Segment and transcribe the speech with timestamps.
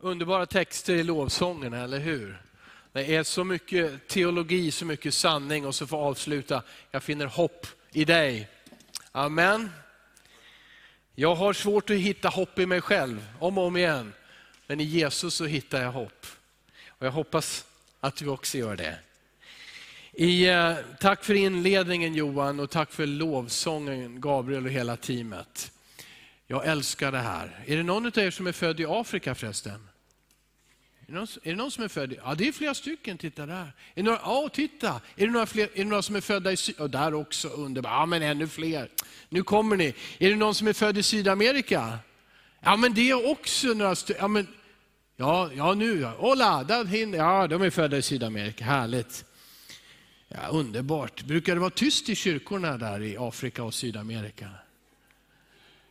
[0.00, 2.42] Underbara texter i lovsången, eller hur?
[2.92, 7.66] Det är så mycket teologi, så mycket sanning och så får avsluta, jag finner hopp
[7.92, 8.48] i dig.
[9.12, 9.70] Amen.
[11.14, 14.12] Jag har svårt att hitta hopp i mig själv, om och om igen.
[14.66, 16.26] Men i Jesus så hittar jag hopp.
[16.88, 17.66] Och jag hoppas
[18.00, 18.98] att du också gör det.
[20.12, 25.72] I, eh, tack för inledningen Johan och tack för lovsången Gabriel och hela teamet.
[26.46, 27.64] Jag älskar det här.
[27.66, 29.87] Är det någon av er som är född i Afrika förresten?
[31.08, 32.14] Är det, någon, är det någon som är född?
[32.24, 33.18] Ja, det är flera stycken.
[33.18, 33.54] Titta där.
[33.54, 35.00] Är det några, ja, titta.
[35.16, 36.98] Är det några, fler, är det några som är födda i Sydamerika?
[36.98, 37.92] Ja, där också, underbart.
[37.92, 38.90] Ja, men ännu fler.
[39.28, 39.94] Nu kommer ni.
[40.18, 41.98] Är det någon som är född i Sydamerika?
[42.60, 44.22] Ja, men det är också några stycken.
[44.22, 44.46] Ja, men,
[45.16, 46.14] ja, ja, nu ja.
[46.18, 48.64] Hola, där, ja, de är födda i Sydamerika.
[48.64, 49.24] Härligt.
[50.28, 51.22] Ja, underbart.
[51.22, 54.48] Brukar det vara tyst i kyrkorna där i Afrika och Sydamerika?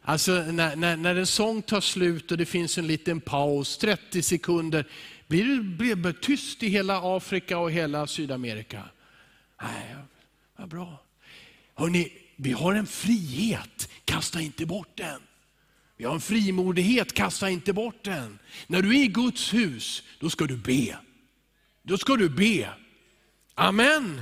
[0.08, 4.22] Alltså när, när, när en sång tar slut och det finns en liten paus, 30
[4.22, 4.88] sekunder,
[5.28, 8.84] blir det, blir det tyst i hela Afrika och hela Sydamerika?
[9.62, 9.96] Nej,
[10.56, 11.04] vad bra.
[11.76, 15.22] Hörrni, vi har en frihet, kasta inte bort den.
[15.98, 18.40] Vi har en frimodighet, kasta inte bort den.
[18.68, 20.98] När du är i Guds hus, då ska du be.
[21.84, 22.70] Då ska du be.
[23.56, 24.22] Amen.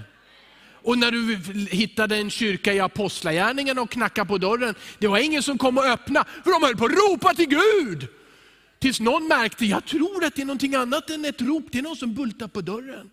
[0.86, 1.36] Och när du
[1.72, 5.86] hittade en kyrka i Apostlagärningarna och knackade på dörren, det var ingen som kom och
[5.86, 8.08] öppnade, för de höll på att ropa till Gud.
[8.80, 11.82] Tills någon märkte, jag tror att det är någonting annat än ett rop, det är
[11.82, 13.10] någon som bultar på dörren.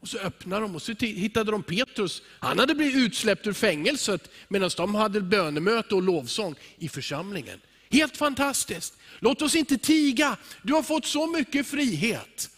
[0.00, 2.22] Och så öppnade de och så hittade de Petrus.
[2.38, 7.60] Han hade blivit utsläppt ur fängelset medan de hade bönemöte och lovsång i församlingen.
[7.90, 8.94] Helt fantastiskt.
[9.18, 10.36] Låt oss inte tiga.
[10.62, 12.50] Du har fått så mycket frihet.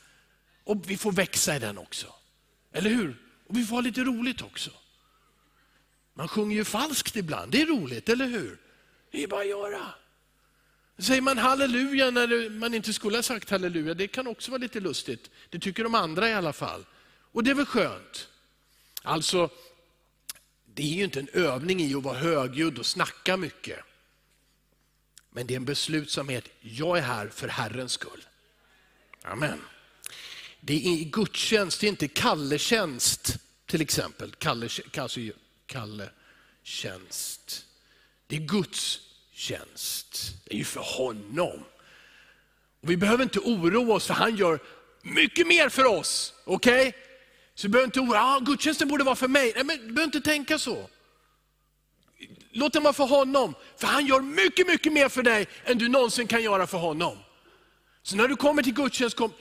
[0.65, 2.07] Och vi får växa i den också.
[2.73, 3.17] Eller hur?
[3.47, 4.71] Och vi får ha lite roligt också.
[6.15, 8.59] Man sjunger ju falskt ibland, det är roligt, eller hur?
[9.11, 9.95] Det är bara att göra.
[10.99, 14.81] Säger man halleluja när man inte skulle ha sagt halleluja, det kan också vara lite
[14.81, 15.31] lustigt.
[15.51, 16.85] Det tycker de andra i alla fall.
[17.33, 18.29] Och det är väl skönt.
[19.03, 19.51] Alltså,
[20.65, 23.79] det är ju inte en övning i att vara högljudd och snacka mycket.
[25.31, 28.25] Men det är en beslutsamhet, jag är här för Herrens skull.
[29.23, 29.61] Amen.
[30.65, 33.37] Det är gudstjänst, det är inte kalletjänst
[33.67, 34.35] till exempel.
[34.39, 34.69] Kalle,
[34.99, 35.21] alltså,
[35.67, 36.11] Kalle
[36.63, 37.65] tjänst.
[38.27, 39.01] Det är Guds
[39.33, 40.35] tjänst.
[40.45, 41.65] Det är ju för honom.
[42.81, 44.59] Och vi behöver inte oroa oss för han gör
[45.03, 46.35] mycket mer för oss.
[46.45, 46.89] Okej?
[46.89, 47.01] Okay?
[47.55, 49.53] Så vi behöver inte oroa ah, gudstjänsten borde vara för mig.
[49.55, 50.89] Nej, men du behöver inte tänka så.
[52.51, 55.89] Låt den vara för honom, för han gör mycket, mycket mer för dig än du
[55.89, 57.19] någonsin kan göra för honom.
[58.03, 59.33] Så när du kommer till gudstjänst, kom,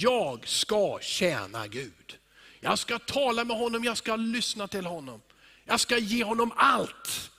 [0.00, 2.16] jag ska tjäna Gud.
[2.60, 5.20] Jag ska tala med honom, jag ska lyssna till honom.
[5.64, 7.30] Jag ska ge honom allt.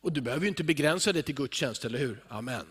[0.00, 2.20] Och du behöver inte begränsa dig till gudstjänst, eller hur?
[2.28, 2.66] Amen.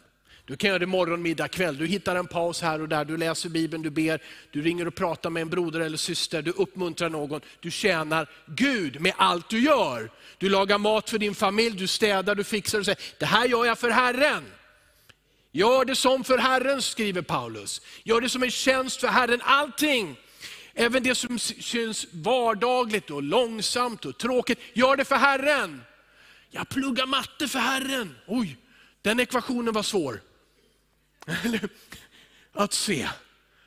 [0.45, 1.77] Du kan göra det morgon, middag, kväll.
[1.77, 4.21] Du hittar en paus här och där, du läser Bibeln, du ber,
[4.51, 7.41] du ringer och pratar med en broder eller syster, du uppmuntrar någon.
[7.59, 10.11] Du tjänar Gud med allt du gör.
[10.37, 13.65] Du lagar mat för din familj, du städar, du fixar och säger, det här gör
[13.65, 14.43] jag för Herren.
[15.51, 17.81] Gör det som för Herren, skriver Paulus.
[18.03, 20.15] Gör det som en tjänst för Herren, allting.
[20.73, 25.83] Även det som känns vardagligt och långsamt och tråkigt, gör det för Herren.
[26.49, 28.15] Jag pluggar matte för Herren.
[28.27, 28.57] Oj,
[29.01, 30.21] den ekvationen var svår.
[32.53, 33.09] Att se.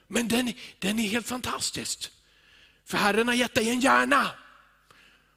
[0.08, 2.10] Men den, den är helt fantastisk.
[2.86, 4.30] För Herren har gett dig en hjärna.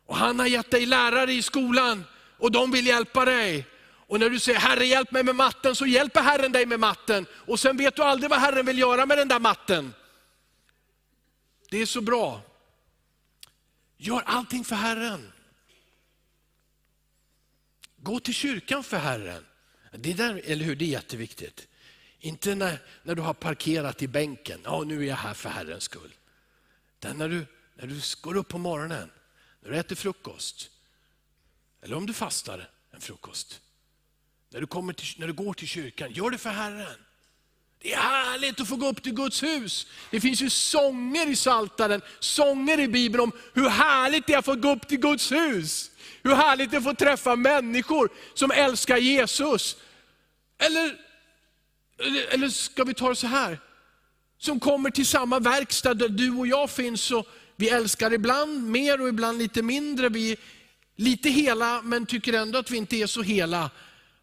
[0.05, 2.03] Och han har gett dig lärare i skolan
[2.37, 3.65] och de vill hjälpa dig.
[4.07, 7.25] Och när du säger Herre hjälp mig med matten, så hjälper Herren dig med matten.
[7.31, 9.93] Och sen vet du aldrig vad Herren vill göra med den där matten.
[11.69, 12.41] Det är så bra.
[13.97, 15.31] Gör allting för Herren.
[17.97, 19.45] Gå till kyrkan för Herren.
[19.91, 21.67] Det där, eller hur, det är jätteviktigt.
[22.19, 25.83] Inte när, när du har parkerat i bänken, ja nu är jag här för Herrens
[25.83, 26.15] skull.
[26.99, 29.11] Utan när du, när du går upp på morgonen,
[29.59, 30.69] när du äter frukost,
[31.81, 33.61] eller om du fastar en frukost.
[34.57, 36.97] När du, kommer till, när du går till kyrkan, gör det för Herren.
[37.81, 39.87] Det är härligt att få gå upp till Guds hus.
[40.11, 44.45] Det finns ju sånger i Saltaren, sånger i Bibeln om hur härligt det är att
[44.45, 45.91] få gå upp till Guds hus.
[46.23, 49.77] Hur härligt det är att få träffa människor som älskar Jesus.
[50.57, 50.97] Eller,
[51.99, 53.59] eller, eller ska vi ta det så här,
[54.37, 57.11] som kommer till samma verkstad där du och jag finns.
[57.11, 60.09] Och vi älskar ibland mer och ibland lite mindre.
[60.09, 60.37] Vi är
[60.95, 63.69] lite hela men tycker ändå att vi inte är så hela.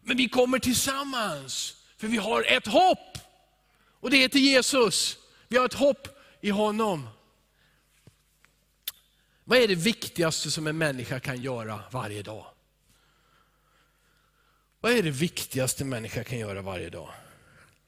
[0.07, 3.17] Men vi kommer tillsammans, för vi har ett hopp.
[3.99, 5.17] Och det heter Jesus.
[5.47, 6.07] Vi har ett hopp
[6.41, 7.07] i honom.
[9.43, 12.45] Vad är det viktigaste som en människa kan göra varje dag?
[14.81, 17.13] Vad är det viktigaste en människa kan göra varje dag?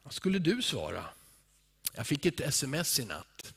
[0.04, 1.06] Vad skulle du svara?
[1.94, 3.54] Jag fick ett sms i natt.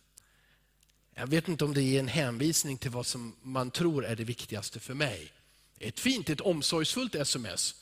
[1.15, 4.25] Jag vet inte om det är en hänvisning till vad som man tror är det
[4.25, 5.33] viktigaste för mig.
[5.79, 7.75] Ett fint, ett omsorgsfullt sms.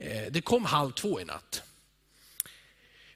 [0.00, 1.62] Eh, det kom halv två i natt.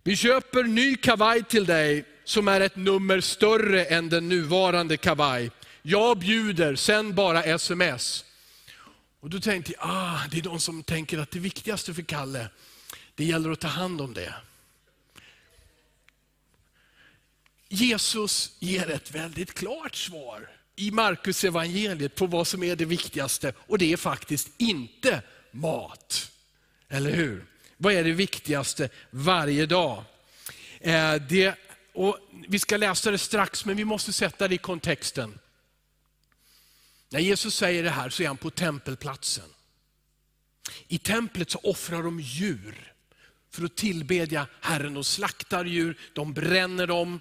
[0.02, 5.50] Vi köper ny kavaj till dig som är ett nummer större än den nuvarande kavaj.
[5.82, 8.24] Jag bjuder, sen bara sms.
[9.20, 12.48] Och då tänkte jag, ah, det är de som tänker att det viktigaste för Kalle,
[13.14, 14.34] det gäller att ta hand om det.
[17.68, 23.52] Jesus ger ett väldigt klart svar i Markus evangeliet på vad som är det viktigaste.
[23.58, 26.30] Och det är faktiskt inte mat.
[26.88, 27.46] Eller hur?
[27.76, 30.04] Vad är det viktigaste varje dag?
[30.80, 31.54] Eh, det,
[31.92, 35.38] och vi ska läsa det strax, men vi måste sätta det i kontexten.
[37.08, 39.44] När Jesus säger det här så är han på tempelplatsen.
[40.88, 42.92] I templet så offrar de djur
[43.50, 44.94] för att tillbedja Herren.
[44.94, 47.20] De slaktar djur, de bränner dem,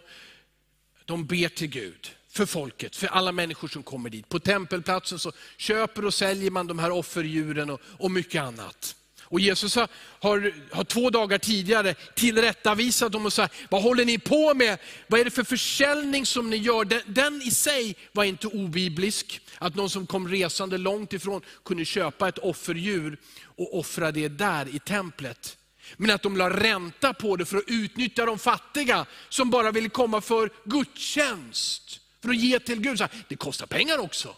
[1.05, 4.29] de ber till Gud för folket, för alla människor som kommer dit.
[4.29, 8.95] På tempelplatsen så köper och säljer man de här offerdjuren och, och mycket annat.
[9.33, 9.87] Och Jesus har,
[10.19, 14.77] har, har, två dagar tidigare tillrättavisat dem och sagt, vad håller ni på med?
[15.07, 16.85] Vad är det för försäljning som ni gör?
[16.85, 19.41] Den, den i sig var inte obiblisk.
[19.57, 24.75] Att någon som kom resande långt ifrån kunde köpa ett offerdjur och offra det där
[24.75, 25.57] i templet.
[25.97, 29.89] Men att de la ränta på det för att utnyttja de fattiga som bara ville
[29.89, 31.99] komma för gudstjänst.
[32.21, 33.01] För att ge till Gud.
[33.27, 34.35] Det kostar pengar också.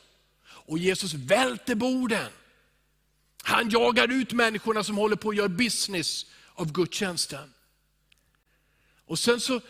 [0.47, 2.31] Och Jesus välter borden.
[3.47, 7.53] Han jagar ut människorna som håller på att göra business av gudstjänsten.
[9.05, 9.61] Och sen så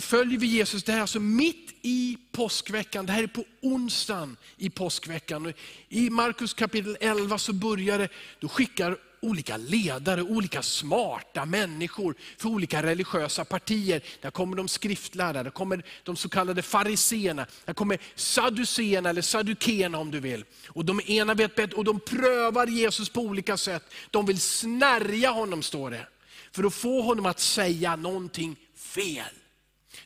[0.00, 4.70] följer vi Jesus, det här alltså mitt i påskveckan, det här är på onsdagen i
[4.70, 5.52] påskveckan.
[5.88, 8.08] I Markus kapitel 11 så börjar det,
[8.40, 14.02] då skickar olika ledare, olika smarta människor för olika religiösa partier.
[14.20, 19.98] Där kommer de skriftlärda, där kommer de så kallade fariseerna, där kommer sadduceerna eller saddukeerna
[19.98, 20.44] om du vill.
[20.68, 23.82] Och de ena vet bättre och de prövar Jesus på olika sätt.
[24.10, 26.06] De vill snärja honom står det.
[26.52, 29.34] För att få honom att säga någonting fel.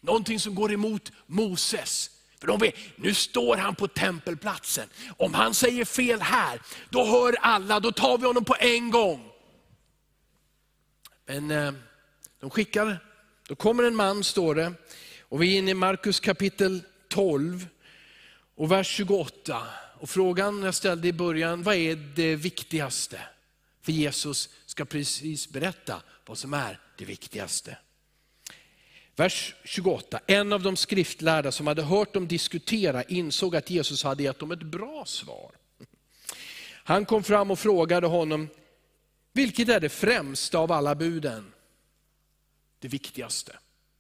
[0.00, 2.10] Någonting som går emot Moses.
[2.40, 4.88] För de vet, nu står han på tempelplatsen.
[5.16, 6.60] Om han säger fel här,
[6.90, 9.30] då hör alla, då tar vi honom på en gång.
[11.26, 11.72] Men eh,
[12.40, 12.98] de skickar,
[13.48, 14.72] då kommer en man står det,
[15.20, 17.66] och vi är inne i Markus kapitel 12
[18.56, 19.62] och vers 28.
[20.00, 23.20] Och frågan jag ställde i början, vad är det viktigaste?
[23.82, 27.76] För Jesus ska precis berätta vad som är det viktigaste.
[29.16, 30.20] Vers 28.
[30.26, 34.50] En av de skriftlärda som hade hört dem diskutera insåg att Jesus hade gett dem
[34.50, 35.50] ett bra svar.
[36.84, 38.48] Han kom fram och frågade honom,
[39.32, 41.52] vilket är det främsta av alla buden?
[42.78, 43.56] Det viktigaste,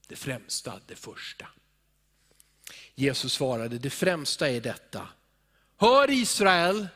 [0.08, 1.46] det främsta, det första.
[2.94, 5.08] Jesus svarade, det främsta är detta.
[5.76, 6.88] Hör Israel,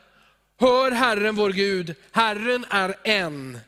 [0.57, 3.59] hör Herren vår Gud, Herren är en.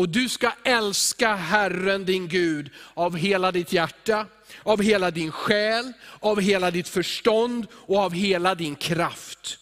[0.00, 4.26] Och du ska älska Herren din Gud av hela ditt hjärta,
[4.62, 9.58] av hela din själ, av hela ditt förstånd och av hela din kraft.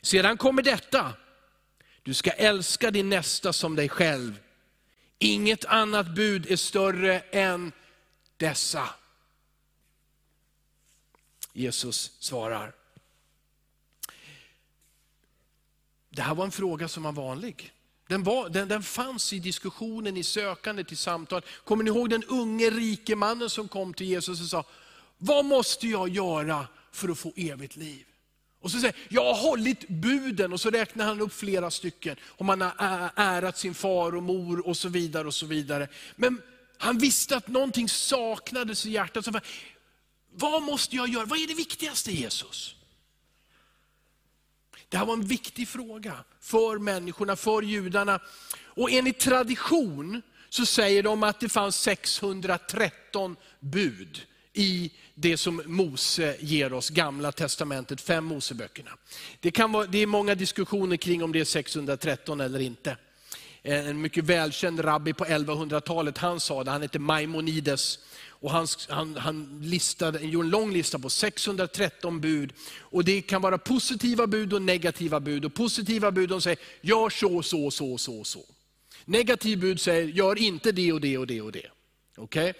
[0.00, 1.12] Sedan kommer detta,
[2.02, 4.40] du ska älska din nästa som dig själv.
[5.18, 7.72] Inget annat bud är större än
[8.36, 8.90] dessa.
[11.52, 12.74] Jesus svarar.
[16.08, 17.72] Det här var en fråga som var vanlig.
[18.08, 21.42] Den, var, den, den fanns i diskussionen, i sökandet, i samtal.
[21.64, 24.64] Kommer ni ihåg den unge rike mannen som kom till Jesus och sa,
[25.18, 28.04] vad måste jag göra för att få evigt liv?
[28.60, 32.16] Och så säger jag har hållit buden och så räknar han upp flera stycken.
[32.26, 35.26] Om han har ärat sin far och mor och så vidare.
[35.26, 35.88] och så vidare.
[36.16, 36.42] Men
[36.78, 39.24] han visste att någonting saknades i hjärtat.
[39.24, 39.40] Så,
[40.34, 41.26] vad måste jag göra?
[41.26, 42.74] Vad är det viktigaste Jesus?
[44.88, 48.20] Det här var en viktig fråga för människorna, för judarna.
[48.64, 56.36] Och enligt tradition så säger de att det fanns 613 bud i det som Mose
[56.40, 58.90] ger oss, gamla testamentet, fem Moseböckerna.
[59.40, 62.96] Det, kan vara, det är många diskussioner kring om det är 613 eller inte.
[63.62, 67.98] En mycket välkänd rabbi på 1100-talet, han sa det, han hette Maimonides.
[68.40, 72.52] Och han, han, han listade, gjorde en lång lista på 613 bud.
[72.78, 75.44] Och Det kan vara positiva bud och negativa bud.
[75.44, 78.40] Och Positiva bud de säger, gör så, så, så, så, så.
[79.04, 81.66] Negativ bud säger, gör inte det och det och det och det.
[82.16, 82.52] Okay?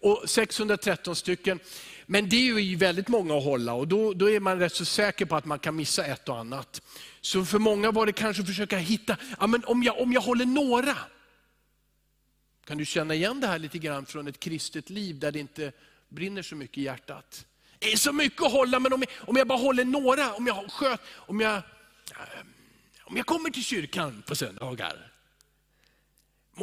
[0.00, 1.58] Och 613 stycken.
[2.06, 4.84] Men det är ju väldigt många att hålla och då, då är man rätt så
[4.84, 6.82] säker på att man kan missa ett och annat.
[7.20, 10.20] Så för många var det kanske att försöka hitta, ja, men om, jag, om jag
[10.20, 10.96] håller några,
[12.66, 15.72] kan du känna igen det här lite grann från ett kristet liv där det inte
[16.08, 17.46] brinner så mycket i hjärtat?
[17.78, 20.46] Det är så mycket att hålla, men om jag, om jag bara håller några, om
[20.46, 21.62] jag, sköt, om, jag, eh,
[23.00, 25.12] om jag kommer till kyrkan på söndagar,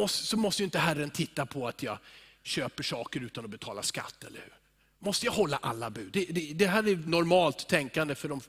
[0.08, 1.98] så måste ju inte Herren titta på att jag
[2.44, 4.54] köper saker utan att betala skatt, eller hur?
[5.00, 6.14] Måste jag hålla alla bud?
[6.14, 8.42] Det, det, det här är normalt tänkande för, de,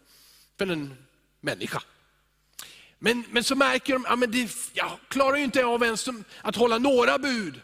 [0.59, 0.97] för en
[1.41, 1.83] människa.
[3.05, 6.09] Men, men så märker de, ja, men det, jag klarar ju inte av ens
[6.43, 7.61] att hålla några bud.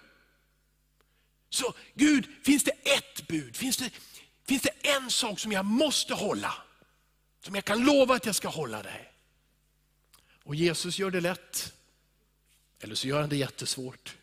[1.51, 3.57] Så Gud, finns det ett bud?
[3.57, 3.91] Finns det,
[4.47, 6.55] finns det en sak som jag måste hålla?
[7.45, 9.13] Som jag kan lova att jag ska hålla dig.
[10.45, 11.73] Och Jesus gör det lätt.
[12.81, 14.17] Eller så gör han det jättesvårt.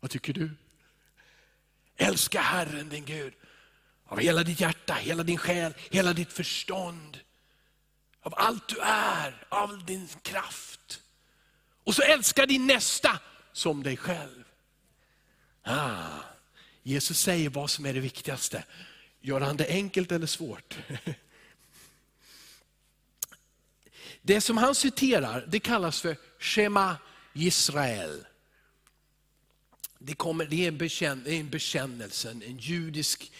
[0.00, 0.50] Vad tycker du?
[1.96, 3.32] Älska Herren din Gud
[4.04, 7.18] av hela ditt hjärta, hela din själ, hela ditt förstånd.
[8.22, 11.00] Av allt du är, av din kraft.
[11.84, 13.18] Och så älska din nästa
[13.52, 14.44] som dig själv.
[15.62, 16.18] Ah,
[16.82, 18.64] Jesus säger vad som är det viktigaste.
[19.20, 20.78] Gör han det enkelt eller svårt?
[24.24, 26.96] Det som han citerar, det kallas för Shema
[27.34, 28.26] Israel.
[29.98, 30.78] Det, kommer, det, är en
[31.24, 33.32] det är en bekännelse, en judisk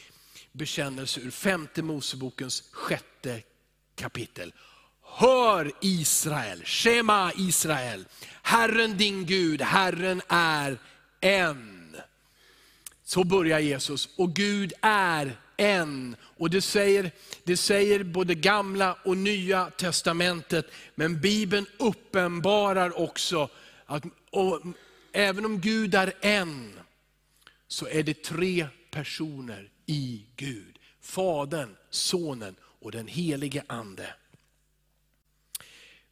[0.52, 3.42] bekännelse ur femte Mosebokens sjätte
[3.94, 4.52] kapitel.
[5.14, 8.04] Hör Israel, Shema Israel,
[8.42, 10.78] Herren din Gud, Herren är
[11.20, 11.96] en.
[13.04, 16.16] Så börjar Jesus, och Gud är en.
[16.36, 17.10] Och det säger,
[17.44, 23.48] det säger både gamla och nya testamentet, men Bibeln uppenbarar också
[23.86, 24.04] att
[25.12, 26.80] även om Gud är en,
[27.68, 30.78] så är det tre personer i Gud.
[31.00, 34.14] Fadern, Sonen och den helige Ande.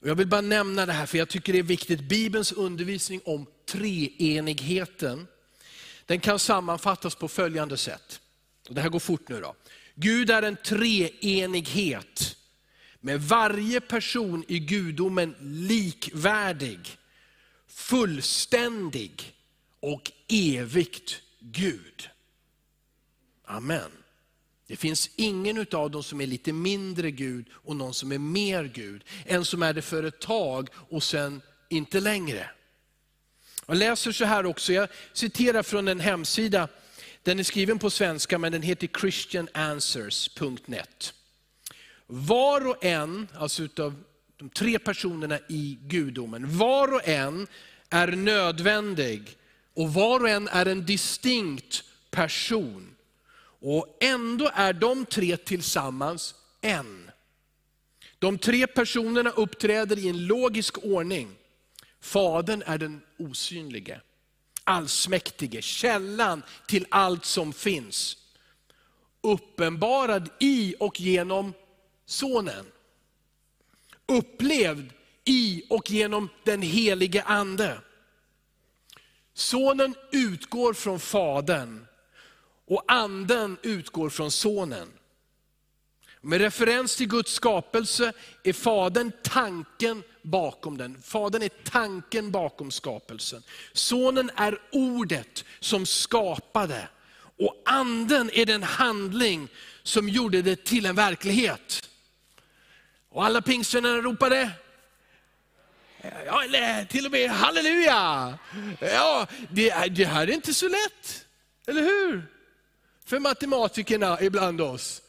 [0.02, 2.00] Jag vill bara nämna det här för jag tycker det är viktigt.
[2.00, 5.26] Bibelns undervisning om treenigheten,
[6.06, 8.20] den kan sammanfattas på följande sätt.
[8.68, 9.54] Det här går fort nu då.
[9.94, 12.36] Gud är en treenighet
[13.00, 16.98] med varje person i gudomen likvärdig
[17.90, 19.34] fullständig
[19.80, 22.10] och evigt Gud.
[23.44, 23.90] Amen.
[24.70, 28.64] Det finns ingen av dem som är lite mindre Gud och någon som är mer
[28.64, 29.04] Gud.
[29.24, 32.50] En som är det för ett tag och sen inte längre.
[33.66, 36.68] Jag läser så här också, jag citerar från en hemsida,
[37.22, 41.14] den är skriven på svenska men den heter christiananswers.net.
[42.06, 44.02] Var och en, alltså utav
[44.36, 47.46] de tre personerna i gudomen, var och en
[47.88, 49.36] är nödvändig
[49.74, 52.96] och var och en är en distinkt person.
[53.60, 57.10] Och ändå är de tre tillsammans en.
[58.18, 61.36] De tre personerna uppträder i en logisk ordning.
[62.00, 64.00] Fadern är den osynlige,
[64.64, 68.16] allsmäktige, källan till allt som finns.
[69.22, 71.52] Uppenbarad i och genom
[72.06, 72.66] Sonen
[74.10, 74.92] upplevd
[75.24, 77.80] i och genom den helige Ande.
[79.34, 81.86] Sonen utgår från Fadern
[82.70, 84.88] och Anden utgår från Sonen.
[86.20, 88.12] Med referens till Guds skapelse
[88.42, 91.02] är Fadern tanken bakom den.
[91.02, 93.42] Fadern är tanken bakom skapelsen.
[93.72, 96.88] Sonen är ordet som skapade.
[97.38, 99.48] Och anden är den handling
[99.82, 101.90] som gjorde det till en verklighet.
[103.08, 104.50] Och alla pingstvännerna ropade,
[106.26, 108.38] ja, eller till och med halleluja.
[108.80, 111.26] Ja, det, det här är inte så lätt,
[111.66, 112.39] eller hur?
[113.10, 115.02] För matematikerna ibland oss.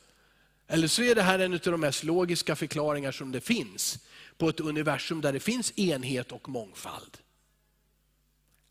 [0.68, 4.00] Eller så är det här en av de mest logiska förklaringar som det finns
[4.38, 7.18] på ett universum där det finns enhet och mångfald.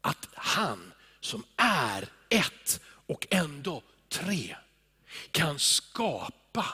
[0.00, 4.56] Att han som är ett och ändå tre
[5.30, 6.66] kan skapa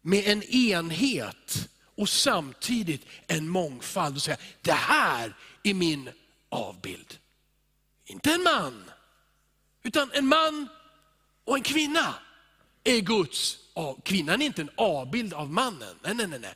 [0.00, 6.10] med en enhet och samtidigt en mångfald och säga, det här är min
[6.48, 7.18] avbild.
[8.04, 8.90] Inte en man,
[9.82, 10.68] utan en man
[11.46, 12.14] och en kvinna
[12.84, 13.58] är Guds.
[14.04, 15.96] Kvinnan är inte en avbild av mannen.
[16.02, 16.54] Nej, nej, nej, nej.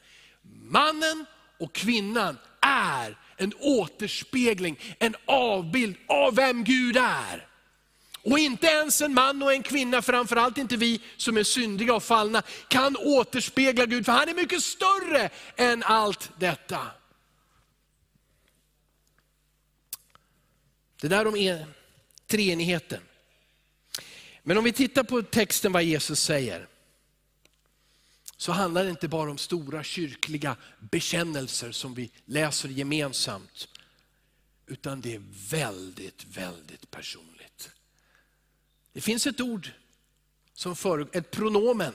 [0.63, 1.27] Mannen
[1.59, 7.47] och kvinnan är en återspegling, en avbild av vem Gud är.
[8.23, 12.03] Och inte ens en man och en kvinna, framförallt inte vi som är syndiga och
[12.03, 16.87] fallna, kan återspegla Gud, för han är mycket större än allt detta.
[21.01, 21.65] Det där om
[22.27, 23.01] treenigheten.
[24.43, 26.69] Men om vi tittar på texten vad Jesus säger,
[28.37, 33.69] så handlar det inte bara om stora kyrkliga bekännelser som vi läser gemensamt.
[34.67, 37.71] utan det är väldigt, väldigt personligt.
[38.93, 39.71] Det finns ett ord,
[40.53, 41.95] som före, ett pronomen,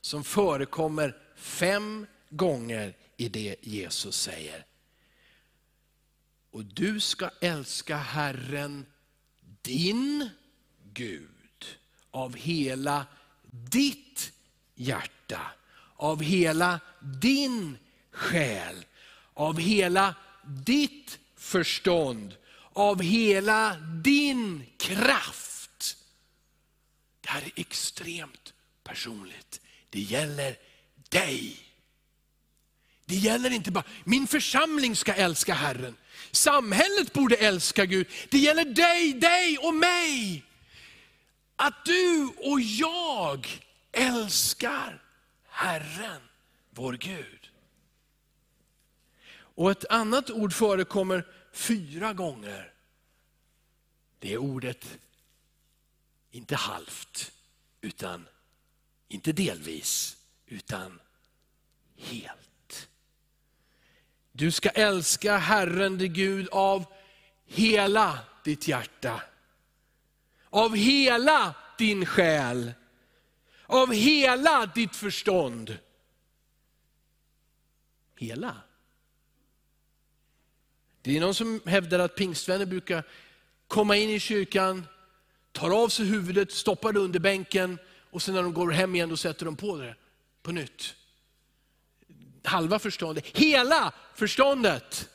[0.00, 4.66] som förekommer fem gånger i det Jesus säger.
[6.50, 8.86] Och du ska älska Herren,
[9.62, 10.30] din
[10.92, 11.31] Gud,
[12.12, 13.06] av hela
[13.50, 14.32] ditt
[14.74, 15.40] hjärta,
[15.96, 17.78] av hela din
[18.12, 18.84] själ,
[19.34, 20.14] av hela
[20.44, 22.34] ditt förstånd,
[22.72, 25.96] av hela din kraft.
[27.20, 28.52] Det här är extremt
[28.84, 29.60] personligt.
[29.90, 30.56] Det gäller
[31.08, 31.56] dig.
[33.04, 35.96] Det gäller inte bara, min församling ska älska Herren.
[36.30, 38.06] Samhället borde älska Gud.
[38.28, 40.44] Det gäller dig, dig och mig.
[41.56, 43.46] Att du och jag
[43.92, 45.02] älskar
[45.48, 46.20] Herren,
[46.70, 47.50] vår Gud.
[49.54, 52.72] Och ett annat ord förekommer fyra gånger.
[54.18, 54.98] Det är ordet,
[56.30, 57.32] inte halvt,
[57.80, 58.26] utan
[59.08, 60.16] inte delvis,
[60.46, 61.00] utan
[61.96, 62.88] helt.
[64.32, 66.84] Du ska älska Herren, din Gud, av
[67.46, 69.22] hela ditt hjärta.
[70.52, 72.72] Av hela din själ.
[73.66, 75.78] Av hela ditt förstånd.
[78.16, 78.56] Hela.
[81.02, 83.04] Det är någon som hävdar att pingstvänner brukar
[83.66, 84.86] komma in i kyrkan,
[85.52, 87.78] tar av sig huvudet, stoppar det under bänken
[88.10, 89.96] och sen när de går hem igen då sätter de på det
[90.42, 90.94] på nytt.
[92.44, 95.08] Halva förståndet, hela förståndet.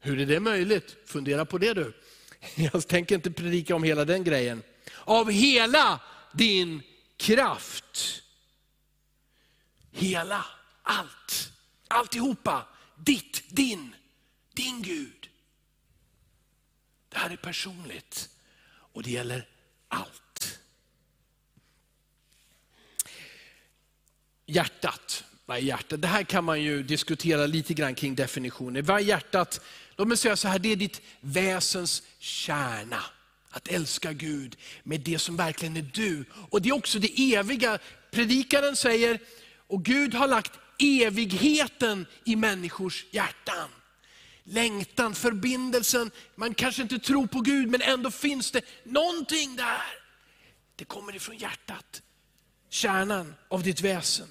[0.00, 0.96] Hur är det möjligt?
[1.04, 1.92] Fundera på det du.
[2.54, 4.62] Jag tänker inte predika om hela den grejen.
[5.04, 6.00] Av hela
[6.32, 6.82] din
[7.16, 8.22] kraft.
[9.90, 10.44] Hela,
[10.82, 11.52] allt,
[11.88, 12.66] alltihopa.
[12.96, 13.94] Ditt, din,
[14.54, 15.28] din Gud.
[17.08, 18.28] Det här är personligt
[18.92, 19.48] och det gäller
[19.88, 20.58] allt.
[24.46, 26.02] Hjärtat, vad är hjärtat?
[26.02, 28.82] Det här kan man ju diskutera lite grann kring definitioner.
[28.82, 29.60] Vad är hjärtat?
[29.96, 33.02] Låt mig säga så här, det är ditt väsens kärna.
[33.50, 36.24] Att älska Gud med det som verkligen är du.
[36.50, 37.78] Och det är också det eviga.
[38.10, 39.18] Predikaren säger,
[39.66, 43.68] och Gud har lagt evigheten i människors hjärtan.
[44.44, 49.82] Längtan, förbindelsen, man kanske inte tror på Gud men ändå finns det någonting där.
[50.76, 52.02] Det kommer ifrån hjärtat,
[52.70, 54.28] kärnan av ditt väsen.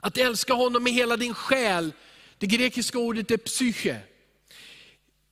[0.00, 1.92] Att älska honom med hela din själ,
[2.38, 4.00] det grekiska ordet är psyche.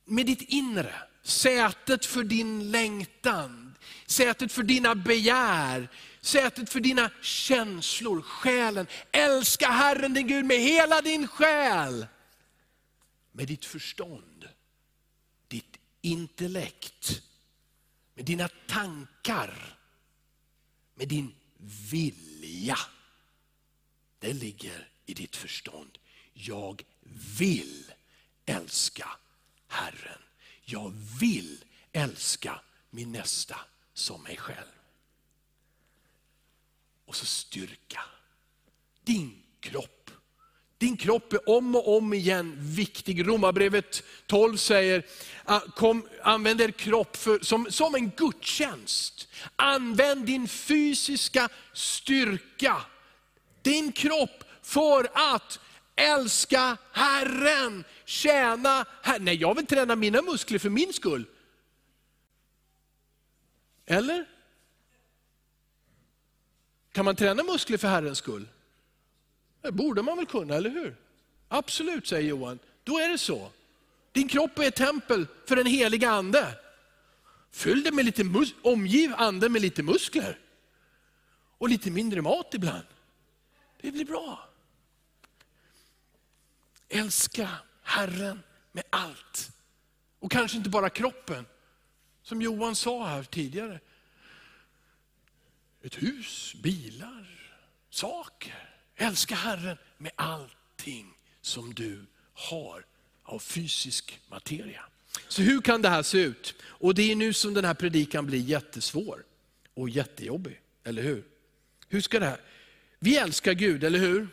[0.05, 5.89] Med ditt inre, sätet för din längtan, sätet för dina begär,
[6.21, 8.87] sätet för dina känslor, själen.
[9.11, 12.07] Älska Herren din Gud med hela din själ.
[13.31, 14.49] Med ditt förstånd,
[15.47, 17.21] ditt intellekt,
[18.15, 19.77] med dina tankar,
[20.95, 21.35] med din
[21.91, 22.77] vilja.
[24.19, 25.97] Det ligger i ditt förstånd.
[26.33, 26.83] Jag
[27.37, 27.91] vill
[28.45, 29.09] älska
[29.67, 30.21] Herren.
[30.65, 33.55] Jag vill älska min nästa
[33.93, 34.67] som mig själv.
[37.05, 38.01] Och så styrka.
[39.03, 40.11] Din kropp.
[40.77, 43.27] Din kropp är om och om igen viktig.
[43.27, 45.05] Romarbrevet 12 säger,
[45.43, 49.27] ah, kom, använd er kropp för, som, som en gudstjänst.
[49.55, 52.81] Använd din fysiska styrka,
[53.61, 55.59] din kropp för att
[55.95, 59.25] älska Herren, tjäna Herren.
[59.25, 61.25] Nej, jag vill träna mina muskler för min skull.
[63.85, 64.25] Eller?
[66.91, 68.47] Kan man träna muskler för Herrens skull?
[69.61, 70.95] Det borde man väl kunna, eller hur?
[71.47, 72.59] Absolut, säger Johan.
[72.83, 73.51] Då är det så.
[74.11, 76.53] Din kropp är ett tempel för den heliga ande.
[77.51, 80.39] Fyll det med lite mus omgiv anden med lite muskler.
[81.57, 82.85] Och lite mindre mat ibland.
[83.81, 84.49] Det blir bra.
[86.89, 87.49] Älska
[87.83, 89.51] Herren med allt.
[90.19, 91.45] Och kanske inte bara kroppen.
[92.23, 93.79] Som Johan sa här tidigare.
[95.83, 97.53] Ett hus, bilar,
[97.89, 98.69] saker.
[98.95, 102.85] Älska Herren med allting som du har
[103.23, 104.85] av fysisk materia.
[105.27, 106.55] Så hur kan det här se ut?
[106.63, 109.25] Och det är nu som den här predikan blir jättesvår
[109.73, 111.23] och jättejobbig, eller hur?
[111.87, 112.41] Hur ska det här?
[112.99, 114.27] Vi älskar Gud, eller hur?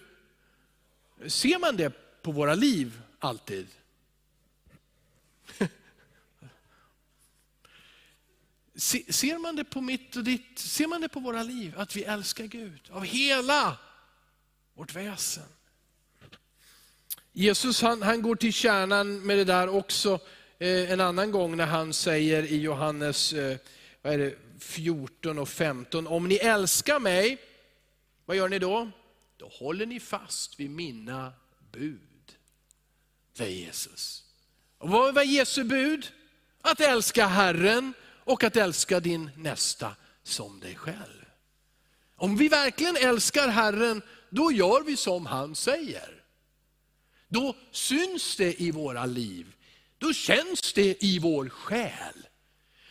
[1.27, 3.67] Ser man det på våra liv alltid?
[8.75, 12.05] Ser man det på mitt och ditt, ser man det på våra liv, att vi
[12.05, 13.79] älskar Gud av hela
[14.75, 15.45] vårt väsen?
[17.33, 20.21] Jesus han, han går till kärnan med det där också.
[20.59, 23.59] eh, en annan gång när han säger i Johannes eh,
[24.03, 27.39] vad är det, 14 och 15, om ni älskar mig,
[28.25, 28.91] vad gör ni då?
[29.37, 31.33] Då håller ni fast vid mina
[31.73, 32.12] bud.
[33.35, 34.25] Säger Jesus.
[34.79, 36.13] Och vad var Jesu bud?
[36.61, 41.25] Att älska Herren och att älska din nästa som dig själv.
[42.17, 46.23] Om vi verkligen älskar Herren, då gör vi som han säger.
[47.29, 49.55] Då syns det i våra liv.
[49.99, 52.29] Då känns det i vår själ.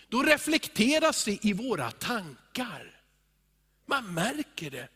[0.08, 3.02] Då reflekteras det i våra tankar.
[3.86, 4.88] Man märker det.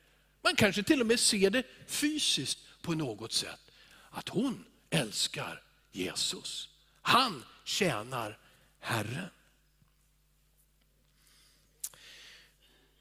[0.43, 3.71] Man kanske till och med ser det fysiskt på något sätt.
[4.09, 6.69] Att hon älskar Jesus.
[7.01, 8.39] Han tjänar
[8.79, 9.29] Herren.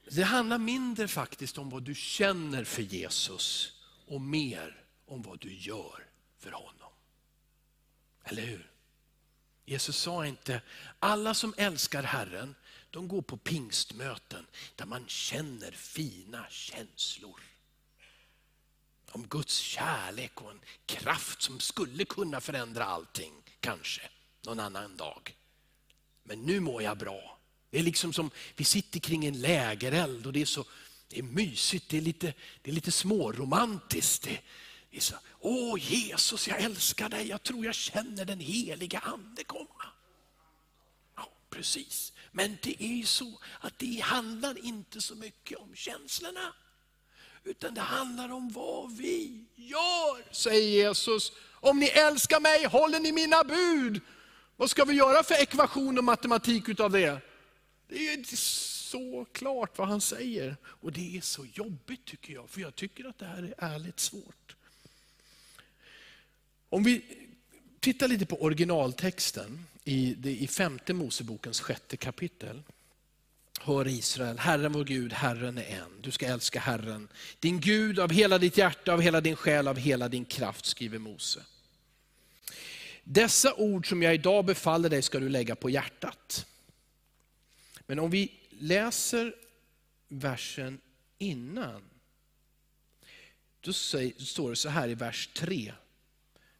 [0.09, 3.73] Det handlar mindre faktiskt om vad du känner för Jesus
[4.05, 6.91] och mer om vad du gör för honom.
[8.23, 8.71] Eller hur?
[9.65, 10.61] Jesus sa inte,
[10.99, 12.55] alla som älskar Herren,
[12.89, 14.45] de går på pingstmöten
[14.75, 17.41] där man känner fina känslor.
[19.15, 24.01] Om Guds kärlek och en kraft som skulle kunna förändra allting, kanske,
[24.45, 25.35] någon annan dag.
[26.23, 27.39] Men nu mår jag bra.
[27.69, 30.65] Det är liksom som, vi sitter kring en lägereld och det är så
[31.07, 34.23] det är mysigt, det är lite, det är lite småromantiskt.
[34.23, 34.41] Det,
[34.89, 39.43] det är så, Åh Jesus, jag älskar dig, jag tror jag känner den heliga ande
[39.43, 39.85] komma.
[41.15, 42.13] Ja, precis.
[42.31, 46.53] Men det är ju så att det handlar inte så mycket om känslorna.
[47.45, 51.31] Utan det handlar om vad vi gör, säger Jesus.
[51.51, 54.01] Om ni älskar mig håller ni mina bud.
[54.55, 57.21] Vad ska vi göra för ekvation och matematik utav det?
[57.87, 60.55] Det är så klart vad han säger.
[60.63, 63.99] Och det är så jobbigt tycker jag, för jag tycker att det här är ärligt
[63.99, 64.55] svårt.
[66.69, 67.01] Om vi
[67.79, 72.63] tittar lite på originaltexten i, i femte Mosebokens sjätte kapitel.
[73.65, 76.01] Hör Israel, Herren vår Gud, Herren är en.
[76.01, 77.07] Du ska älska Herren,
[77.39, 80.97] din Gud av hela ditt hjärta, av hela din själ, av hela din kraft, skriver
[80.97, 81.39] Mose.
[83.03, 86.45] Dessa ord som jag idag befaller dig ska du lägga på hjärtat.
[87.79, 89.35] Men om vi läser
[90.07, 90.79] versen
[91.17, 91.81] innan,
[93.61, 95.73] då står det så här i vers 3.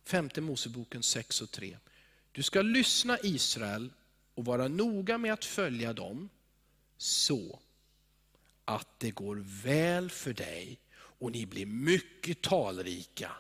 [0.04, 1.78] Femte Moseboken 6 och 3.
[2.32, 3.90] Du ska lyssna Israel
[4.36, 6.30] och vara noga med att följa dem
[7.06, 7.60] så
[8.66, 13.32] att det går väl för dig och ni blir mycket talrika.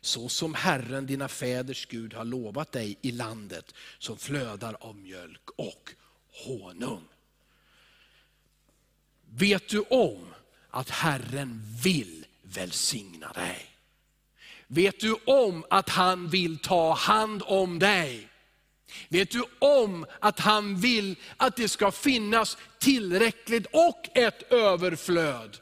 [0.00, 5.50] Så som Herren, dina fäders Gud, har lovat dig i landet som flödar av mjölk
[5.56, 5.90] och
[6.44, 7.04] honung.
[9.30, 10.34] Vet du om
[10.70, 13.66] att Herren vill välsigna dig?
[14.66, 18.28] Vet du om att han vill ta hand om dig?
[19.08, 25.56] Vet du om att han vill att det ska finnas tillräckligt och ett överflöd?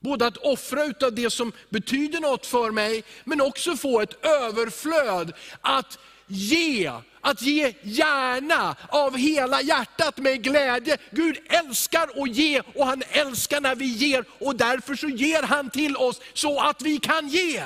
[0.00, 5.32] Både att offra utav det som betyder något för mig, men också få ett överflöd.
[5.60, 5.98] Att
[6.30, 10.96] ge, att ge gärna av hela hjärtat med glädje.
[11.10, 15.70] Gud älskar att ge och han älskar när vi ger och därför så ger han
[15.70, 17.64] till oss så att vi kan ge.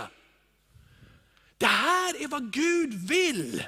[1.59, 3.63] Det här är vad Gud vill.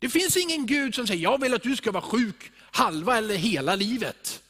[0.00, 3.34] Det finns ingen Gud som säger, jag vill att du ska vara sjuk halva eller
[3.34, 4.42] hela livet.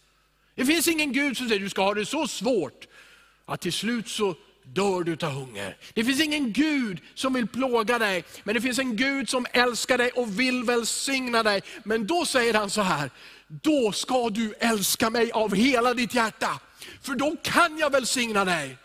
[0.54, 2.86] Det finns ingen Gud som säger, du ska ha det så svårt
[3.46, 5.76] att till slut så dör du av hunger.
[5.94, 9.98] Det finns ingen Gud som vill plåga dig, men det finns en Gud som älskar
[9.98, 11.62] dig och vill välsigna dig.
[11.84, 13.10] Men då säger han så här,
[13.48, 16.60] då ska du älska mig av hela ditt hjärta.
[17.02, 18.76] För då kan jag välsigna dig.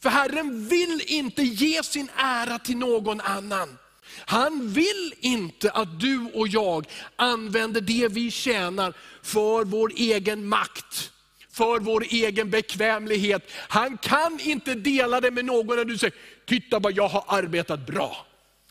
[0.00, 3.78] För Herren vill inte ge sin ära till någon annan.
[4.18, 11.12] Han vill inte att du och jag använder det vi tjänar för vår egen makt,
[11.52, 13.50] för vår egen bekvämlighet.
[13.52, 16.14] Han kan inte dela det med någon när du säger,
[16.46, 18.26] titta vad jag har arbetat bra.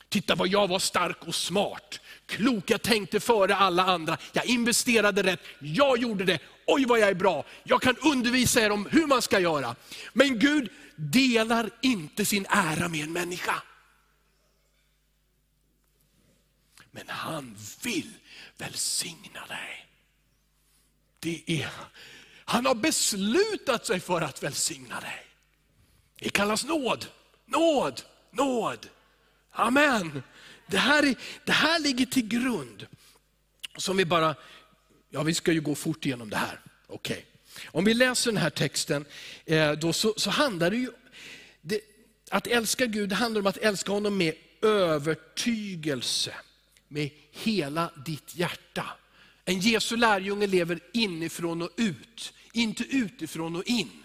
[0.10, 2.00] Titta vad jag var stark och smart.
[2.26, 4.18] Klok, jag tänkte före alla andra.
[4.34, 6.40] Jag investerade rätt, jag gjorde det.
[6.68, 7.46] Oj vad jag är bra.
[7.64, 9.76] Jag kan undervisa er om hur man ska göra.
[10.14, 13.54] Men Gud delar inte sin ära med en människa.
[16.98, 18.14] Men han vill
[18.58, 19.88] välsigna dig.
[21.20, 21.70] Det är,
[22.46, 25.26] han har beslutat sig för att välsigna dig.
[26.20, 27.06] Det kallas nåd,
[27.46, 28.88] nåd, nåd.
[29.52, 30.24] Amen.
[30.68, 32.88] Det här, är, det här ligger till grund.
[33.78, 34.36] Som vi bara,
[35.10, 36.62] ja vi ska ju gå fort igenom det här.
[36.88, 37.26] Okej.
[37.54, 37.70] Okay.
[37.72, 39.06] Om vi läser den här texten,
[39.46, 40.92] eh, då så, så handlar det ju,
[41.62, 41.82] det,
[42.30, 46.34] att älska Gud handlar om att älska honom med övertygelse
[46.88, 48.86] med hela ditt hjärta.
[49.46, 54.04] En Jesu lärjunge lever inifrån och ut, inte utifrån och in.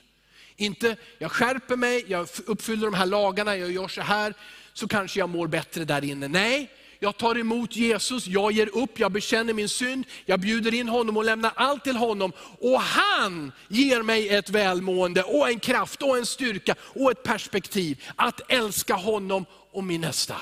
[0.56, 4.34] Inte, jag skärper mig, jag uppfyller de här lagarna, jag gör så här,
[4.72, 6.28] så kanske jag mår bättre där inne.
[6.28, 6.70] Nej,
[7.02, 11.16] jag tar emot Jesus, jag ger upp, jag bekänner min synd, jag bjuder in honom
[11.16, 12.32] och lämnar allt till honom.
[12.58, 18.04] Och han ger mig ett välmående, och en kraft, och en styrka, och ett perspektiv
[18.16, 20.36] att älska honom och min nästa.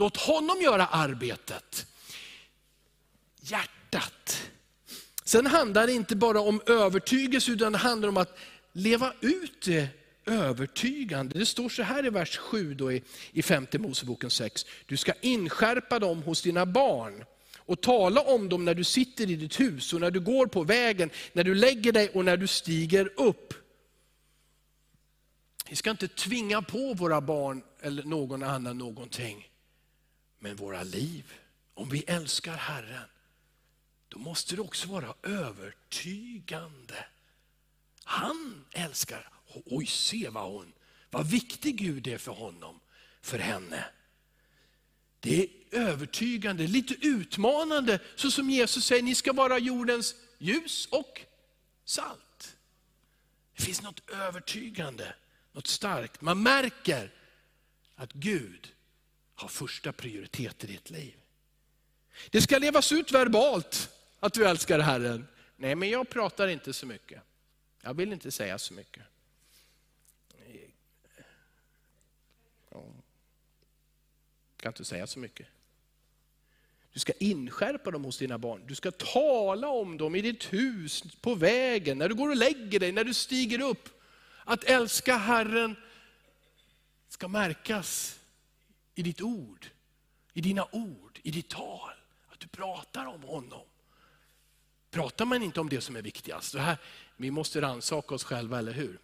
[0.00, 1.86] Låt honom göra arbetet.
[3.40, 4.50] Hjärtat.
[5.24, 8.38] Sen handlar det inte bara om övertygelse, utan det handlar om att
[8.72, 9.88] leva ut det
[10.26, 11.38] övertygande.
[11.38, 14.66] Det står så här i vers 7 då i, i femte Moseboken 6.
[14.86, 17.24] Du ska inskärpa dem hos dina barn
[17.58, 20.64] och tala om dem när du sitter i ditt hus och när du går på
[20.64, 23.54] vägen, när du lägger dig och när du stiger upp.
[25.70, 29.49] Vi ska inte tvinga på våra barn eller någon annan någonting.
[30.40, 31.32] Men våra liv,
[31.74, 33.08] om vi älskar Herren,
[34.08, 37.06] då måste det också vara övertygande.
[38.04, 39.30] Han älskar
[39.64, 40.72] Oj, se vad hon,
[41.10, 42.80] vad viktig Gud är för honom,
[43.22, 43.84] för henne.
[45.20, 51.20] Det är övertygande, lite utmanande, så som Jesus säger, ni ska vara jordens ljus och
[51.84, 52.56] salt.
[53.56, 55.14] Det finns något övertygande,
[55.52, 56.20] något starkt.
[56.20, 57.12] Man märker
[57.94, 58.72] att Gud
[59.40, 61.14] har första prioritet i ditt liv.
[62.30, 65.26] Det ska levas ut verbalt att du älskar Herren.
[65.56, 67.22] Nej, men jag pratar inte så mycket.
[67.82, 69.02] Jag vill inte säga så mycket.
[74.60, 75.46] kan inte säga så mycket.
[76.92, 78.62] Du ska inskärpa dem hos dina barn.
[78.66, 82.80] Du ska tala om dem i ditt hus, på vägen, när du går och lägger
[82.80, 83.88] dig, när du stiger upp.
[84.44, 85.76] Att älska Herren
[87.08, 88.19] ska märkas
[88.94, 89.66] i ditt ord,
[90.32, 91.90] i dina ord, i ditt tal.
[92.32, 93.64] Att du pratar om honom.
[94.90, 96.76] Pratar man inte om det som är viktigast, här,
[97.16, 98.98] vi måste rannsaka oss själva, eller hur?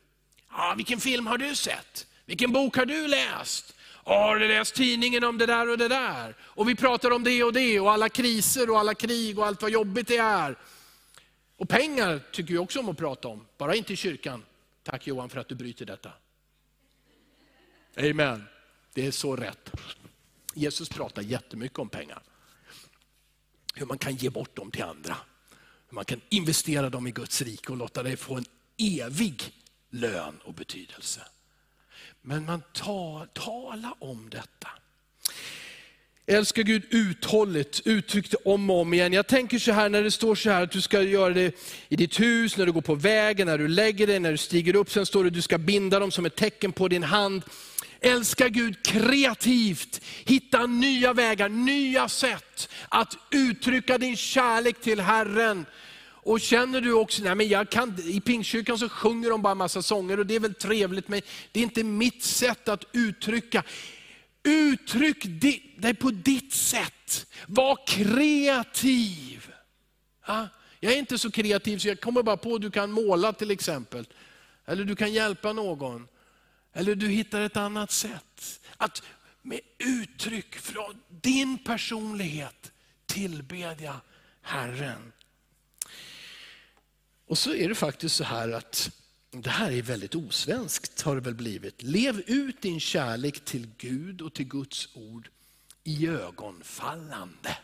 [0.49, 2.07] Ah, vilken film har du sett?
[2.25, 3.75] Vilken bok har du läst?
[4.07, 6.35] Har du läst tidningen om det där och det där?
[6.41, 9.63] Och vi pratar om det och det och alla kriser och alla krig och allt
[9.63, 10.59] vad jobbigt det är.
[11.57, 14.45] Och pengar tycker vi också om att prata om, bara inte i kyrkan.
[14.83, 16.13] Tack Johan för att du bryter detta.
[17.97, 18.45] Amen.
[18.97, 19.71] Det är så rätt.
[20.55, 22.23] Jesus pratar jättemycket om pengar.
[23.75, 25.17] Hur man kan ge bort dem till andra.
[25.89, 28.45] Hur man kan investera dem i Guds rike och låta det få en
[28.79, 29.53] evig
[29.91, 31.21] lön och betydelse.
[32.23, 34.69] Men man tar, tala om detta.
[36.27, 39.13] Älska Gud uthålligt, uttryck det om och om igen.
[39.13, 41.55] Jag tänker så här när det står så här att du ska göra det
[41.89, 44.77] i ditt hus, när du går på vägen, när du lägger dig, när du stiger
[44.77, 44.91] upp.
[44.91, 47.43] Sen står det att du ska binda dem som ett tecken på din hand.
[48.07, 55.67] Älska Gud kreativt, hitta nya vägar, nya sätt att uttrycka din kärlek till Herren.
[56.09, 59.83] Och känner du också, nej men jag kan, i Pingstkyrkan så sjunger de bara massa
[59.83, 61.21] sånger och det är väl trevligt, men
[61.53, 63.63] det är inte mitt sätt att uttrycka.
[64.43, 65.25] Uttryck
[65.77, 67.27] dig på ditt sätt.
[67.47, 69.51] Var kreativ.
[70.27, 70.49] Ja,
[70.81, 73.51] jag är inte så kreativ så jag kommer bara på att du kan måla till
[73.51, 74.07] exempel.
[74.67, 76.09] Eller du kan hjälpa någon.
[76.77, 78.61] Eller du hittar ett annat sätt.
[78.77, 79.03] Att
[79.43, 82.73] med uttryck från din personlighet
[83.07, 84.01] tillbedja
[84.43, 85.13] Herren.
[87.27, 88.91] Och så är det faktiskt så här att
[89.31, 91.83] det här är väldigt osvenskt har det väl blivit.
[91.83, 95.29] Lev ut din kärlek till Gud och till Guds ord
[95.85, 97.59] i ögonfallande.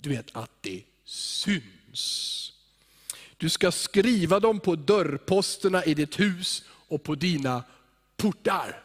[0.00, 2.52] Du vet att det syns.
[3.36, 7.64] Du ska skriva dem på dörrposterna i ditt hus och på dina
[8.16, 8.82] portar.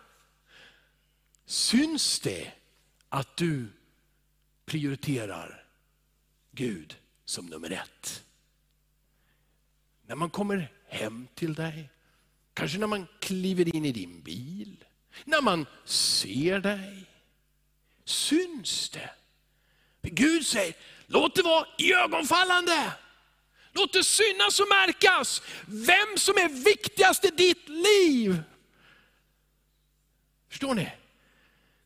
[1.46, 2.52] Syns det
[3.10, 3.68] att du
[4.66, 5.66] prioriterar
[6.52, 8.24] Gud som nummer ett?
[10.06, 11.90] När man kommer hem till dig,
[12.54, 14.86] kanske när man kliver in i din bil,
[15.26, 17.06] när man ser dig.
[18.06, 19.10] Syns det?
[20.02, 20.76] Gud säger,
[21.08, 22.94] låt det vara iögonfallande.
[23.74, 28.44] Låt det synas och märkas vem som är viktigast i ditt liv.
[30.52, 30.88] Förstår ni?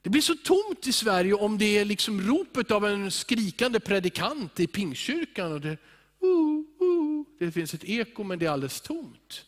[0.02, 4.60] Det blir så tomt i Sverige om det är liksom ropet av en skrikande predikant
[4.60, 5.52] i Pingstkyrkan.
[5.52, 5.78] Och det,
[6.24, 6.28] uh,
[6.82, 9.46] uh, det finns ett eko men det är alldeles tomt.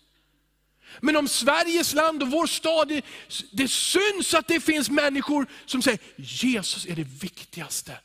[1.00, 3.06] Men om Sveriges land och vår stad, det,
[3.52, 7.98] det syns att det finns människor som säger, Jesus är det viktigaste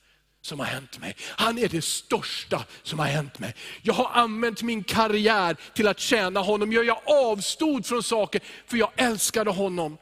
[0.42, 1.16] som har hänt mig.
[1.20, 3.54] Han är det största som har hänt mig.
[3.82, 6.72] Jag har använt min karriär till att tjäna honom.
[6.72, 9.98] Jag avstod från saker för jag älskade honom.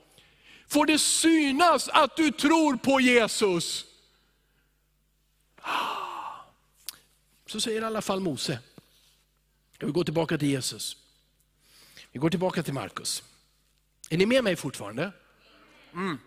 [0.71, 3.87] Får det synas att du tror på Jesus?
[7.47, 8.59] Så säger i alla fall Mose.
[9.79, 10.97] Vi går tillbaka till Jesus.
[12.13, 13.23] Vi går tillbaka till Markus.
[14.11, 15.13] Är ni med mig fortfarande?
[15.93, 16.19] Mm.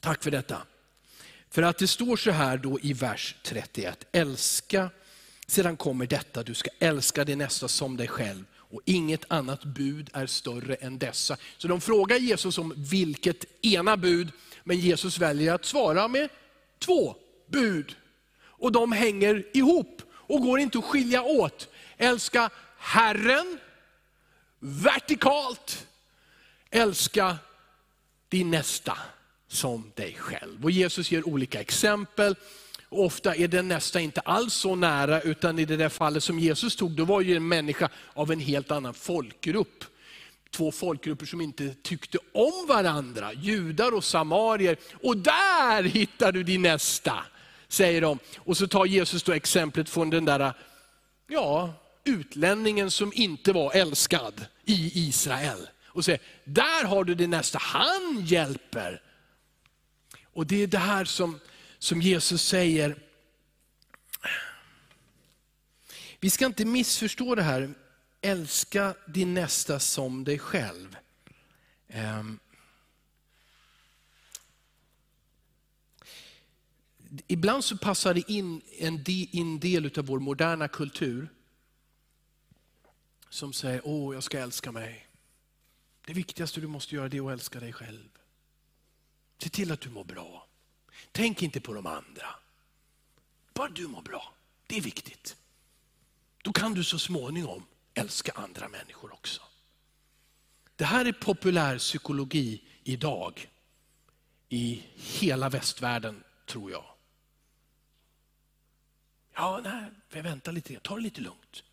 [0.00, 0.62] Tack för detta.
[1.50, 4.90] För att det står så här då i vers 31, älska,
[5.46, 8.44] sedan kommer detta, du ska älska din nästa som dig själv.
[8.70, 11.36] Och inget annat bud är större än dessa.
[11.58, 14.32] Så de frågar Jesus om vilket ena bud,
[14.64, 16.28] men Jesus väljer att svara med
[16.78, 17.96] två bud.
[18.40, 21.68] Och de hänger ihop och går inte att skilja åt.
[21.96, 23.58] Älska Herren
[24.58, 25.86] vertikalt,
[26.70, 27.38] älska
[28.28, 28.98] din nästa
[29.48, 30.64] som dig själv.
[30.64, 32.36] Och Jesus ger olika exempel.
[32.88, 36.38] Och ofta är den nästa inte alls så nära, utan i det där fallet som
[36.38, 39.84] Jesus tog, då var ju en människa av en helt annan folkgrupp.
[40.50, 44.76] Två folkgrupper som inte tyckte om varandra, judar och samarier.
[45.02, 47.24] Och där hittar du din nästa,
[47.68, 48.18] säger de.
[48.36, 50.52] Och så tar Jesus då exemplet från den där,
[51.26, 51.74] ja,
[52.04, 55.68] utlänningen som inte var älskad i Israel.
[55.86, 59.02] Och säger, där har du din nästa, han hjälper.
[60.32, 61.40] Och det är det här som,
[61.78, 62.96] som Jesus säger.
[66.20, 67.74] Vi ska inte missförstå det här,
[68.20, 70.96] älska din nästa som dig själv.
[71.94, 72.38] Um,
[77.26, 81.28] ibland så passar det in en in del av vår moderna kultur
[83.28, 85.06] som säger, åh jag ska älska mig.
[86.06, 88.08] Det viktigaste du måste göra är att älska dig själv.
[89.38, 90.47] Se till att du mår bra.
[91.18, 92.26] Tänk inte på de andra.
[93.54, 94.32] Bara du mår bra,
[94.66, 95.36] det är viktigt.
[96.42, 99.42] Då kan du så småningom älska andra människor också.
[100.76, 103.50] Det här är populär psykologi idag
[104.48, 106.84] i hela västvärlden, tror jag.
[109.34, 111.64] Ja, nej, vänta lite, ta det lite lugnt.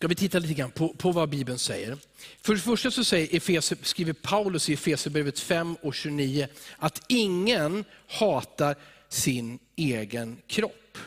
[0.00, 1.98] Ska vi titta lite grann på, på vad Bibeln säger.
[2.42, 7.84] För det första så säger Efeser, skriver Paulus i Efesierbrevet 5 och 29 att ingen
[8.06, 8.76] hatar
[9.08, 10.98] sin egen kropp.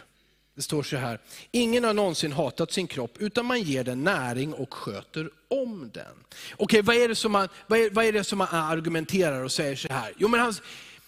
[0.56, 1.20] Det står så här,
[1.52, 6.16] ingen har någonsin hatat sin kropp utan man ger den näring och sköter om den.
[6.58, 9.52] Okej, vad är det som man, vad är, vad är det som man argumenterar och
[9.52, 10.14] säger så här?
[10.18, 10.54] Jo, men han,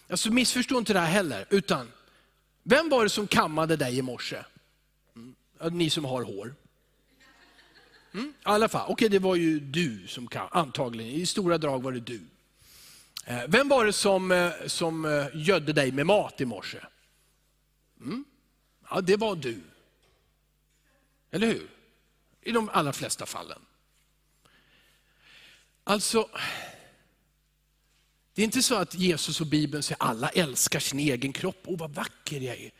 [0.10, 1.92] alltså missförstå inte det här heller, utan
[2.64, 4.38] vem var det som kammade dig i morse?
[5.16, 6.54] Mm, ni som har hår.
[8.16, 11.58] Mm, I alla fall, okej okay, det var ju du som kan, antagligen, i stora
[11.58, 12.22] drag var det du.
[13.26, 16.78] Eh, vem var det som, eh, som eh, gödde dig med mat i morse?
[18.02, 18.26] Mm?
[18.90, 19.62] Ja, det var du.
[21.32, 21.70] Eller hur?
[22.42, 23.62] I de allra flesta fallen.
[25.84, 26.30] Alltså,
[28.34, 31.62] det är inte så att Jesus och Bibeln säger att alla älskar sin egen kropp.
[31.66, 32.72] Åh, vad vacker jag är.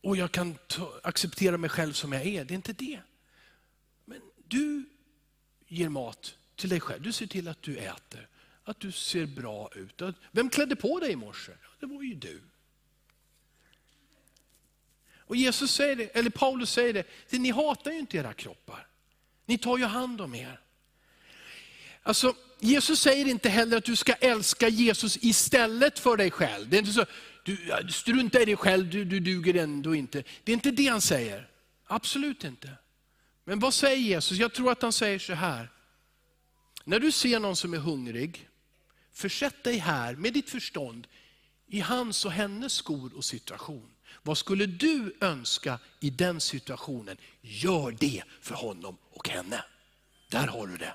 [0.00, 0.58] Och jag kan
[1.02, 2.44] acceptera mig själv som jag är.
[2.44, 3.00] Det är inte det.
[4.48, 4.84] Du
[5.68, 7.02] ger mat till dig själv.
[7.02, 8.28] Du ser till att du äter,
[8.64, 10.02] att du ser bra ut.
[10.32, 11.52] Vem klädde på dig i morse?
[11.80, 12.40] Det var ju du.
[15.18, 18.86] Och Jesus säger det, eller Paulus säger det, ni hatar ju inte era kroppar.
[19.46, 20.60] Ni tar ju hand om er.
[22.02, 26.68] Alltså, Jesus säger inte heller att du ska älska Jesus istället för dig själv.
[26.68, 27.06] Det är inte så,
[27.44, 27.58] du,
[27.92, 30.22] strunta i dig själv, du, du duger ändå inte.
[30.44, 31.48] Det är inte det han säger.
[31.86, 32.70] Absolut inte.
[33.48, 34.38] Men vad säger Jesus?
[34.38, 35.70] Jag tror att han säger så här.
[36.84, 38.48] När du ser någon som är hungrig,
[39.12, 41.06] försätt dig här med ditt förstånd
[41.66, 43.90] i hans och hennes skor och situation.
[44.22, 47.16] Vad skulle du önska i den situationen?
[47.40, 49.64] Gör det för honom och henne.
[50.28, 50.94] Där har du det.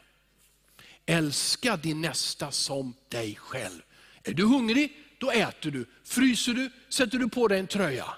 [1.06, 3.82] Älska din nästa som dig själv.
[4.24, 5.86] Är du hungrig, då äter du.
[6.04, 8.14] Fryser du, sätter du på dig en tröja.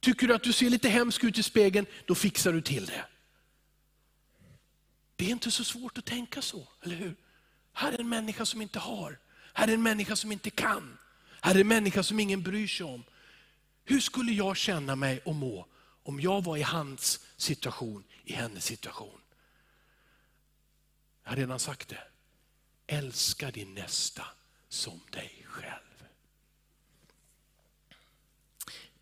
[0.00, 3.04] Tycker du att du ser lite hemsk ut i spegeln, då fixar du till det.
[5.16, 7.16] Det är inte så svårt att tänka så, eller hur?
[7.72, 9.18] Här är en människa som inte har.
[9.54, 10.98] Här är en människa som inte kan.
[11.40, 13.04] Här är en människa som ingen bryr sig om.
[13.84, 15.66] Hur skulle jag känna mig och må
[16.02, 19.20] om jag var i hans situation, i hennes situation?
[21.24, 22.02] Jag har redan sagt det.
[22.86, 24.24] Älska din nästa
[24.68, 26.04] som dig själv.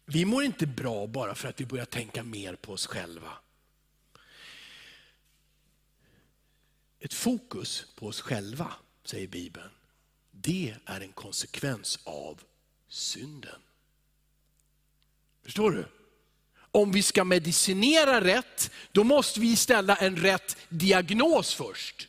[0.04, 3.32] Vi mår inte bra bara för att vi börjar tänka mer på oss själva.
[7.04, 8.72] Ett fokus på oss själva,
[9.04, 9.70] säger Bibeln,
[10.30, 12.40] det är en konsekvens av
[12.88, 13.60] synden.
[15.42, 15.86] Förstår du?
[16.56, 22.08] Om vi ska medicinera rätt, då måste vi ställa en rätt diagnos först.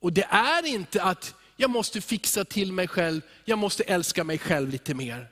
[0.00, 4.38] Och det är inte att jag måste fixa till mig själv, jag måste älska mig
[4.38, 5.28] själv lite mer.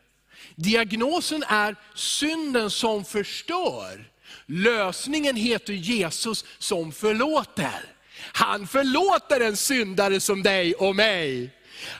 [0.56, 4.11] Diagnosen är synden som förstör.
[4.46, 7.92] Lösningen heter Jesus som förlåter.
[8.32, 11.50] Han förlåter en syndare som dig och mig.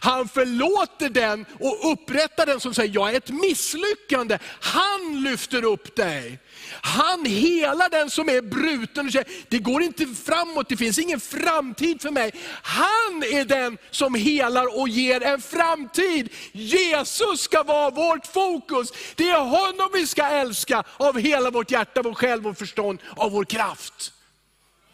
[0.01, 4.39] Han förlåter den och upprättar den som säger, jag är ett misslyckande.
[4.61, 6.39] Han lyfter upp dig.
[6.71, 11.21] Han helar den som är bruten och säger, det går inte framåt, det finns ingen
[11.21, 12.33] framtid för mig.
[12.63, 16.29] Han är den som helar och ger en framtid.
[16.53, 18.89] Jesus ska vara vårt fokus.
[19.15, 23.33] Det är honom vi ska älska av hela vårt hjärta, vår själ, vår förstånd, av
[23.33, 24.13] vår kraft.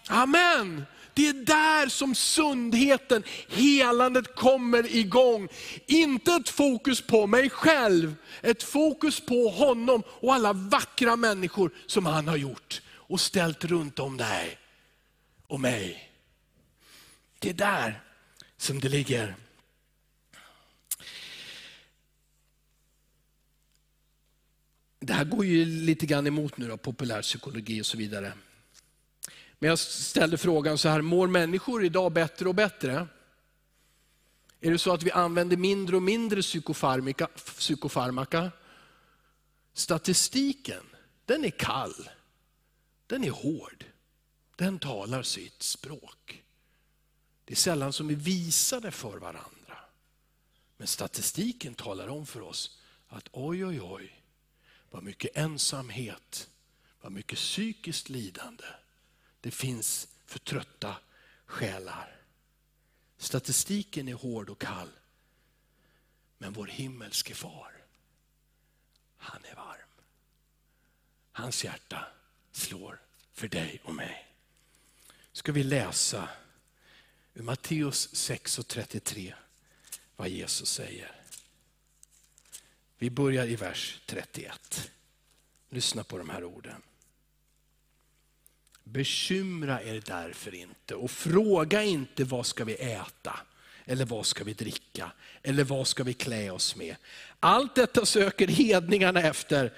[0.09, 0.85] Amen.
[1.19, 5.49] Det är där som sundheten, helandet kommer igång.
[5.87, 12.07] Inte ett fokus på mig själv, ett fokus på honom och alla vackra människor som
[12.07, 14.59] han har gjort och ställt runt om dig
[15.47, 16.13] och mig.
[17.39, 18.03] Det är där
[18.57, 19.37] som det ligger.
[25.01, 28.33] Det här går ju lite grann emot nu då, populärpsykologi och så vidare.
[29.59, 33.07] Men jag ställde frågan så här, mår människor idag bättre och bättre?
[34.61, 37.27] Är det så att vi använder mindre och mindre psykofarmaka?
[37.27, 38.51] psykofarmaka?
[39.73, 40.85] Statistiken,
[41.25, 42.09] den är kall.
[43.07, 43.85] Den är hård.
[44.57, 46.45] Den talar sitt språk.
[47.45, 49.79] Det är sällan som vi visar det för varandra.
[50.77, 52.79] Men statistiken talar om för oss
[53.09, 54.23] att oj, oj, oj,
[54.91, 56.51] vad mycket ensamhet,
[57.01, 58.65] vad mycket psykiskt lidande
[59.41, 60.97] det finns för trötta
[61.47, 62.21] själar.
[63.17, 64.91] Statistiken är hård och kall.
[66.39, 67.85] Men vår himmelske far,
[69.17, 69.89] han är varm.
[71.33, 72.07] Hans hjärta
[72.53, 73.01] slår
[73.33, 74.29] för dig och mig.
[75.33, 76.29] Ska vi läsa
[77.35, 79.35] ur Matteus 6 och 33
[80.17, 81.13] vad Jesus säger.
[82.99, 84.91] Vi börjar i vers 31.
[85.69, 86.83] Lyssna på de här orden.
[88.93, 93.41] Bekymra er därför inte och fråga inte vad ska vi äta
[93.87, 95.13] eller vad ska vi dricka
[95.43, 96.97] eller vad ska vi klä oss med.
[97.41, 99.73] Allt detta söker hedningarna efter.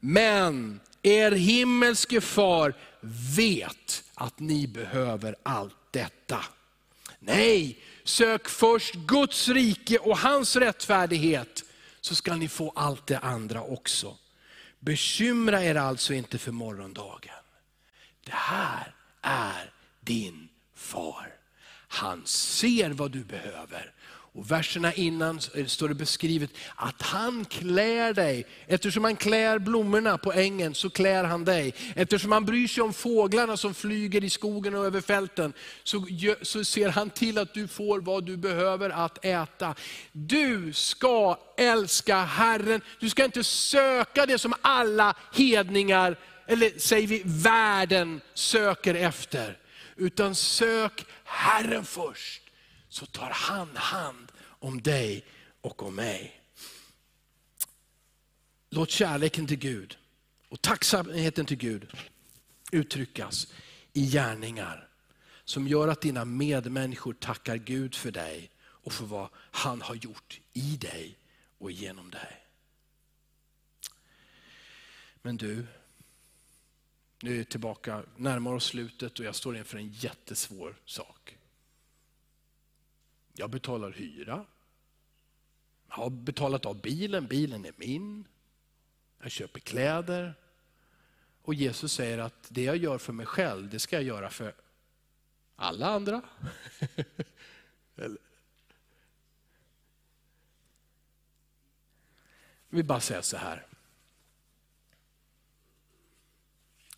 [0.00, 2.74] Men er himmelske far
[3.36, 6.44] vet att ni behöver allt detta.
[7.18, 11.64] Nej, sök först Guds rike och hans rättfärdighet
[12.00, 14.16] så ska ni få allt det andra också.
[14.78, 17.34] Bekymra er alltså inte för morgondagen.
[18.26, 19.70] Det här är
[20.00, 21.32] din far.
[21.88, 23.92] Han ser vad du behöver.
[24.36, 28.46] Och verserna innan står det beskrivet att han klär dig.
[28.66, 31.74] Eftersom han klär blommorna på ängen så klär han dig.
[31.94, 35.52] Eftersom han bryr sig om fåglarna som flyger i skogen och över fälten
[35.84, 36.06] så,
[36.42, 39.74] så ser han till att du får vad du behöver att äta.
[40.12, 42.80] Du ska älska Herren.
[43.00, 46.16] Du ska inte söka det som alla hedningar
[46.46, 49.58] eller säger vi världen söker efter.
[49.96, 52.42] Utan sök Herren först,
[52.88, 55.24] så tar han hand om dig
[55.60, 56.40] och om mig.
[58.70, 59.98] Låt kärleken till Gud
[60.48, 61.90] och tacksamheten till Gud
[62.72, 63.52] uttryckas
[63.92, 64.88] i gärningar
[65.44, 70.40] som gör att dina medmänniskor tackar Gud för dig och för vad han har gjort
[70.52, 71.18] i dig
[71.58, 72.46] och genom dig.
[75.22, 75.66] Men du,
[77.22, 81.38] nu är vi tillbaka, närmar oss slutet och jag står inför en jättesvår sak.
[83.34, 84.44] Jag betalar hyra.
[85.88, 88.24] Jag har betalat av bilen, bilen är min.
[89.20, 90.34] Jag köper kläder.
[91.42, 94.54] Och Jesus säger att det jag gör för mig själv, det ska jag göra för
[95.56, 96.22] alla andra.
[102.68, 103.66] Vi bara säger så här.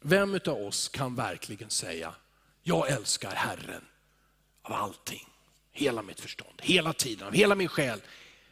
[0.01, 2.15] Vem av oss kan verkligen säga,
[2.63, 3.85] jag älskar Herren
[4.63, 5.29] av allting,
[5.73, 8.01] hela mitt förstånd, hela tiden, av hela min själ.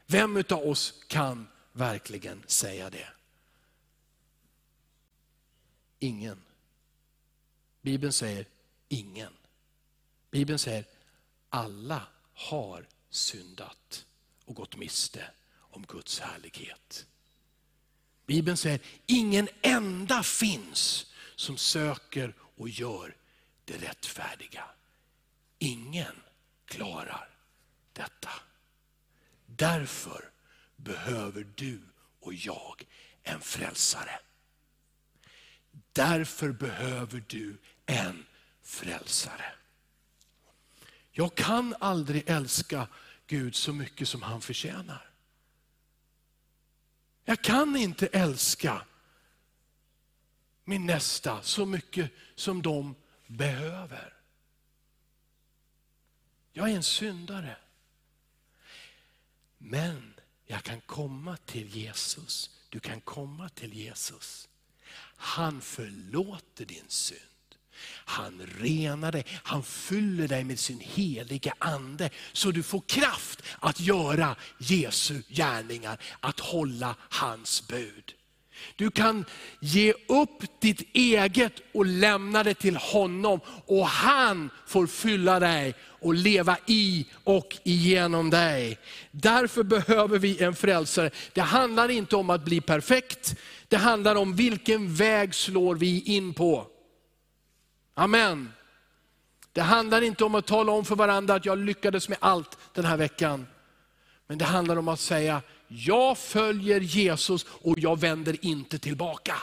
[0.07, 3.09] Vem av oss kan verkligen säga det?
[5.99, 6.42] Ingen.
[7.82, 8.47] Bibeln säger
[8.88, 9.32] ingen.
[10.30, 10.84] Bibeln säger
[11.49, 12.03] alla
[12.34, 14.07] har syndat
[14.44, 17.07] och gått miste om Guds härlighet.
[18.26, 21.07] Bibeln säger ingen enda finns
[21.37, 23.16] som söker och gör
[23.64, 24.64] det rättfärdiga.
[25.59, 26.22] Ingen
[26.64, 27.28] klarar
[27.93, 28.30] detta.
[29.47, 30.30] Därför
[30.76, 31.80] behöver du
[32.20, 32.87] och jag
[33.22, 34.20] en frälsare.
[35.93, 38.26] Därför behöver du en
[38.62, 39.53] frälsare.
[41.11, 42.89] Jag kan aldrig älska
[43.26, 45.11] Gud så mycket som han förtjänar.
[47.24, 48.87] Jag kan inte älska
[50.68, 52.94] min nästa så mycket som de
[53.26, 54.12] behöver.
[56.52, 57.56] Jag är en syndare.
[59.58, 60.14] Men
[60.46, 62.50] jag kan komma till Jesus.
[62.68, 64.48] Du kan komma till Jesus.
[65.16, 67.20] Han förlåter din synd.
[67.88, 72.10] Han renar dig, han fyller dig med sin heliga ande.
[72.32, 78.14] Så du får kraft att göra Jesu gärningar, att hålla hans bud.
[78.76, 79.24] Du kan
[79.60, 83.40] ge upp ditt eget och lämna det till honom.
[83.66, 85.74] Och han får fylla dig
[86.06, 88.78] och leva i och igenom dig.
[89.10, 91.10] Därför behöver vi en frälsare.
[91.32, 93.36] Det handlar inte om att bli perfekt,
[93.68, 96.66] det handlar om vilken väg slår vi in på.
[97.94, 98.52] Amen.
[99.52, 102.84] Det handlar inte om att tala om för varandra att jag lyckades med allt den
[102.84, 103.46] här veckan.
[104.26, 109.34] Men det handlar om att säga, jag följer Jesus och jag vänder inte tillbaka.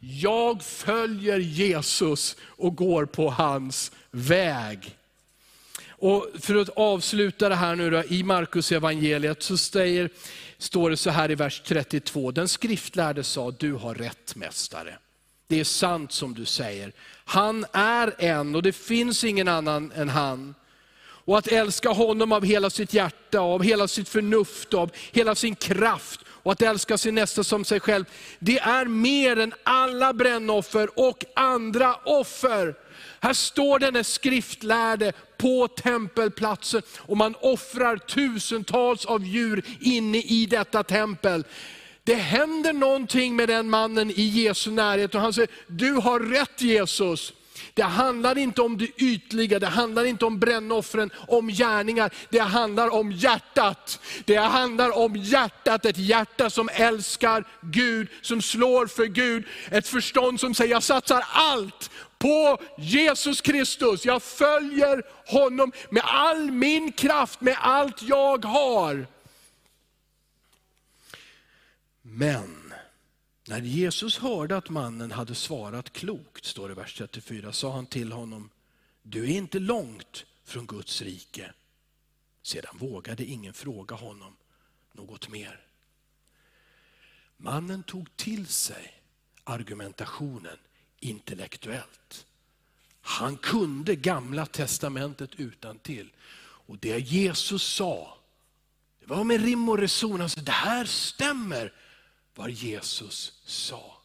[0.00, 4.96] Jag följer Jesus och går på hans väg.
[5.88, 10.10] Och för att avsluta det här nu då, i Markus evangeliet så säger,
[10.58, 12.30] står det så här i vers 32.
[12.30, 14.98] Den skriftlärde sa, du har rätt mästare.
[15.46, 16.92] Det är sant som du säger.
[17.24, 20.54] Han är en och det finns ingen annan än han.
[21.24, 25.54] Och att älska honom av hela sitt hjärta, av hela sitt förnuft, av hela sin
[25.54, 28.04] kraft och att älska sin nästa som sig själv.
[28.38, 32.74] Det är mer än alla brännoffer och andra offer.
[33.20, 40.82] Här står denne skriftlärde på tempelplatsen och man offrar tusentals av djur inne i detta
[40.82, 41.44] tempel.
[42.04, 46.62] Det händer någonting med den mannen i Jesu närhet och han säger, du har rätt
[46.62, 47.32] Jesus.
[47.74, 52.10] Det handlar inte om det ytliga, det handlar inte om brännoffren, om gärningar.
[52.28, 54.00] Det handlar om hjärtat.
[54.24, 59.44] Det handlar om hjärtat, ett hjärta som älskar Gud, som slår för Gud.
[59.70, 64.04] Ett förstånd som säger, jag satsar allt på Jesus Kristus.
[64.04, 69.06] Jag följer honom med all min kraft, med allt jag har.
[72.02, 72.59] Men
[73.50, 77.86] när Jesus hörde att mannen hade svarat klokt, står det i vers 34, sa han
[77.86, 78.50] till honom,
[79.02, 81.52] du är inte långt från Guds rike.
[82.42, 84.36] Sedan vågade ingen fråga honom
[84.92, 85.60] något mer.
[87.36, 89.00] Mannen tog till sig
[89.44, 90.56] argumentationen
[91.00, 92.26] intellektuellt.
[93.00, 96.10] Han kunde gamla testamentet utan till.
[96.40, 98.18] Och det Jesus sa,
[99.00, 100.20] det var med rim och reson.
[100.20, 101.72] Alltså, det här stämmer
[102.40, 104.02] vad Jesus sa.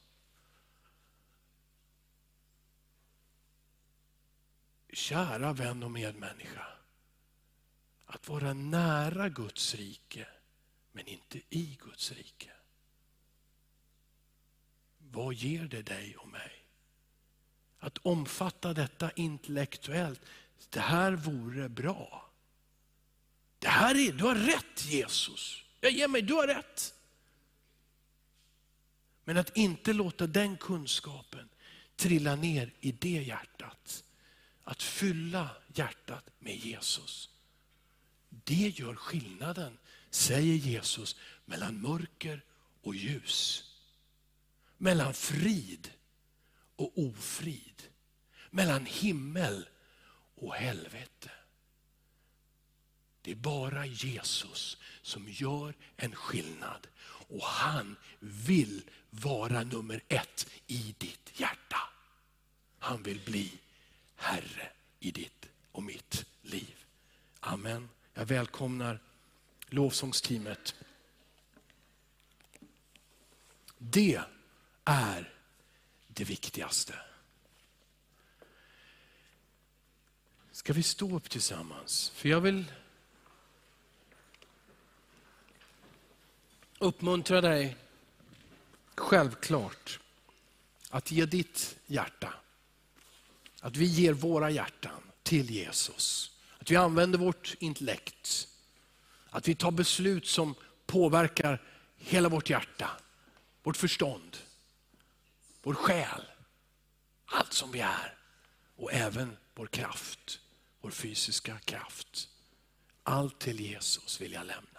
[4.94, 6.68] Kära vän och medmänniska.
[8.06, 10.28] Att vara nära Guds rike,
[10.92, 12.52] men inte i Guds rike.
[14.98, 16.68] Vad ger det dig och mig?
[17.80, 20.22] Att omfatta detta intellektuellt,
[20.70, 22.30] det här vore bra.
[23.60, 25.64] Det här är, du har rätt Jesus.
[25.82, 26.95] Jag ger mig, du har rätt.
[29.26, 31.50] Men att inte låta den kunskapen
[31.96, 34.04] trilla ner i det hjärtat.
[34.64, 37.30] Att fylla hjärtat med Jesus.
[38.30, 39.78] Det gör skillnaden,
[40.10, 41.16] säger Jesus,
[41.46, 42.42] mellan mörker
[42.82, 43.64] och ljus.
[44.78, 45.92] Mellan frid
[46.76, 47.84] och ofrid.
[48.50, 49.70] Mellan himmel
[50.36, 51.32] och helvete.
[53.22, 56.88] Det är bara Jesus som gör en skillnad.
[57.28, 61.78] Och han vill vara nummer ett i ditt hjärta.
[62.80, 63.60] Han vill bli
[64.16, 66.86] Herre i ditt och mitt liv.
[67.40, 67.90] Amen.
[68.14, 69.00] Jag välkomnar
[69.70, 70.76] lovsångsteamet.
[73.78, 74.22] Det
[74.86, 75.34] är
[76.08, 77.00] det viktigaste.
[80.52, 82.10] Ska vi stå upp tillsammans?
[82.10, 82.66] För jag vill
[86.80, 87.76] uppmuntra dig,
[88.96, 90.00] självklart,
[90.90, 92.34] att ge ditt hjärta.
[93.62, 96.32] Att vi ger våra hjärtan till Jesus.
[96.60, 98.48] Att vi använder vårt intellekt.
[99.30, 100.56] Att vi tar beslut som
[100.86, 101.62] påverkar
[101.98, 102.90] hela vårt hjärta,
[103.64, 104.38] vårt förstånd,
[105.64, 106.22] vår själ,
[107.26, 108.18] allt som vi är.
[108.76, 110.40] Och även vår kraft,
[110.82, 112.30] vår fysiska kraft.
[113.04, 114.75] Allt till Jesus vill jag lämna.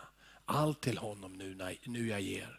[0.46, 2.58] Allt till honom nu, när, nu jag ger.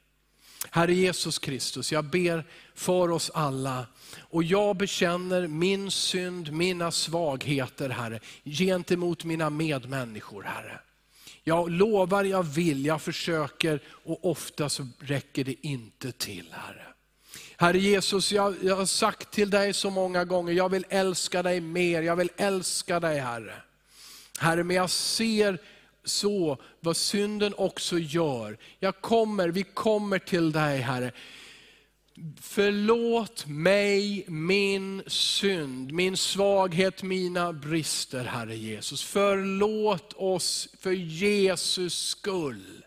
[0.71, 3.85] Herre Jesus Kristus, jag ber för oss alla.
[4.19, 10.79] Och jag bekänner min synd, mina svagheter Herre, gentemot mina medmänniskor Herre.
[11.43, 16.87] Jag lovar, jag vill, jag försöker och ofta så räcker det inte till Herre.
[17.57, 21.61] Herre Jesus, jag, jag har sagt till dig så många gånger, jag vill älska dig
[21.61, 23.55] mer, jag vill älska dig Herre.
[24.39, 25.59] Herre, men jag ser
[26.07, 28.57] så vad synden också gör.
[28.79, 31.11] Jag kommer, vi kommer till dig Herre.
[32.41, 39.03] Förlåt mig min synd, min svaghet, mina brister, Herre Jesus.
[39.03, 42.83] Förlåt oss för Jesus skull.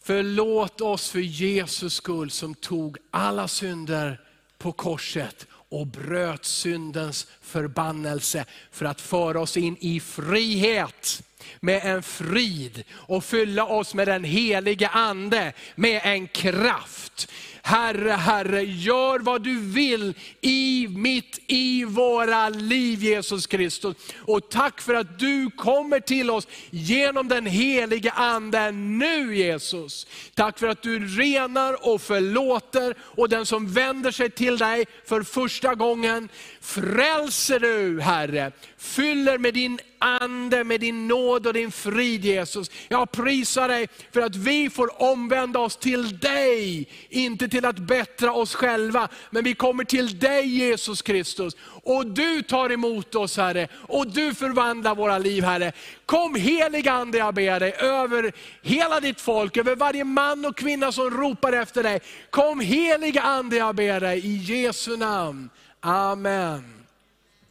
[0.00, 4.20] Förlåt oss för Jesus skull som tog alla synder
[4.58, 11.22] på korset och bröt syndens förbannelse för att föra oss in i frihet
[11.60, 17.28] med en frid och fylla oss med den helige Ande, med en kraft.
[17.64, 23.96] Herre, Herre, gör vad du vill i mitt, i våra liv Jesus Kristus.
[24.18, 30.06] Och tack för att du kommer till oss genom den helige Ande nu Jesus.
[30.34, 35.22] Tack för att du renar och förlåter och den som vänder sig till dig för
[35.22, 36.28] första gången,
[36.62, 38.52] frälser du Herre.
[38.76, 42.70] Fyller med din ande, med din nåd och din frid Jesus.
[42.88, 48.32] Jag prisar dig för att vi får omvända oss till dig, inte till att bättra
[48.32, 49.08] oss själva.
[49.30, 51.56] Men vi kommer till dig Jesus Kristus.
[51.82, 55.72] Och du tar emot oss Herre, och du förvandlar våra liv Herre.
[56.06, 58.32] Kom helig Ande jag ber dig, över
[58.62, 62.00] hela ditt folk, över varje man och kvinna som ropar efter dig.
[62.30, 65.50] Kom helig Ande jag ber dig, i Jesu namn.
[65.82, 66.84] Amen.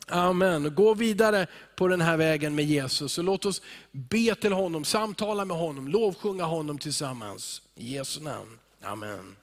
[0.07, 0.75] Amen.
[0.75, 3.13] Gå vidare på den här vägen med Jesus.
[3.13, 3.61] Så låt oss
[3.91, 7.61] be till honom, samtala med honom, lovsjunga honom tillsammans.
[7.75, 8.59] I Jesu namn.
[8.83, 9.35] Amen.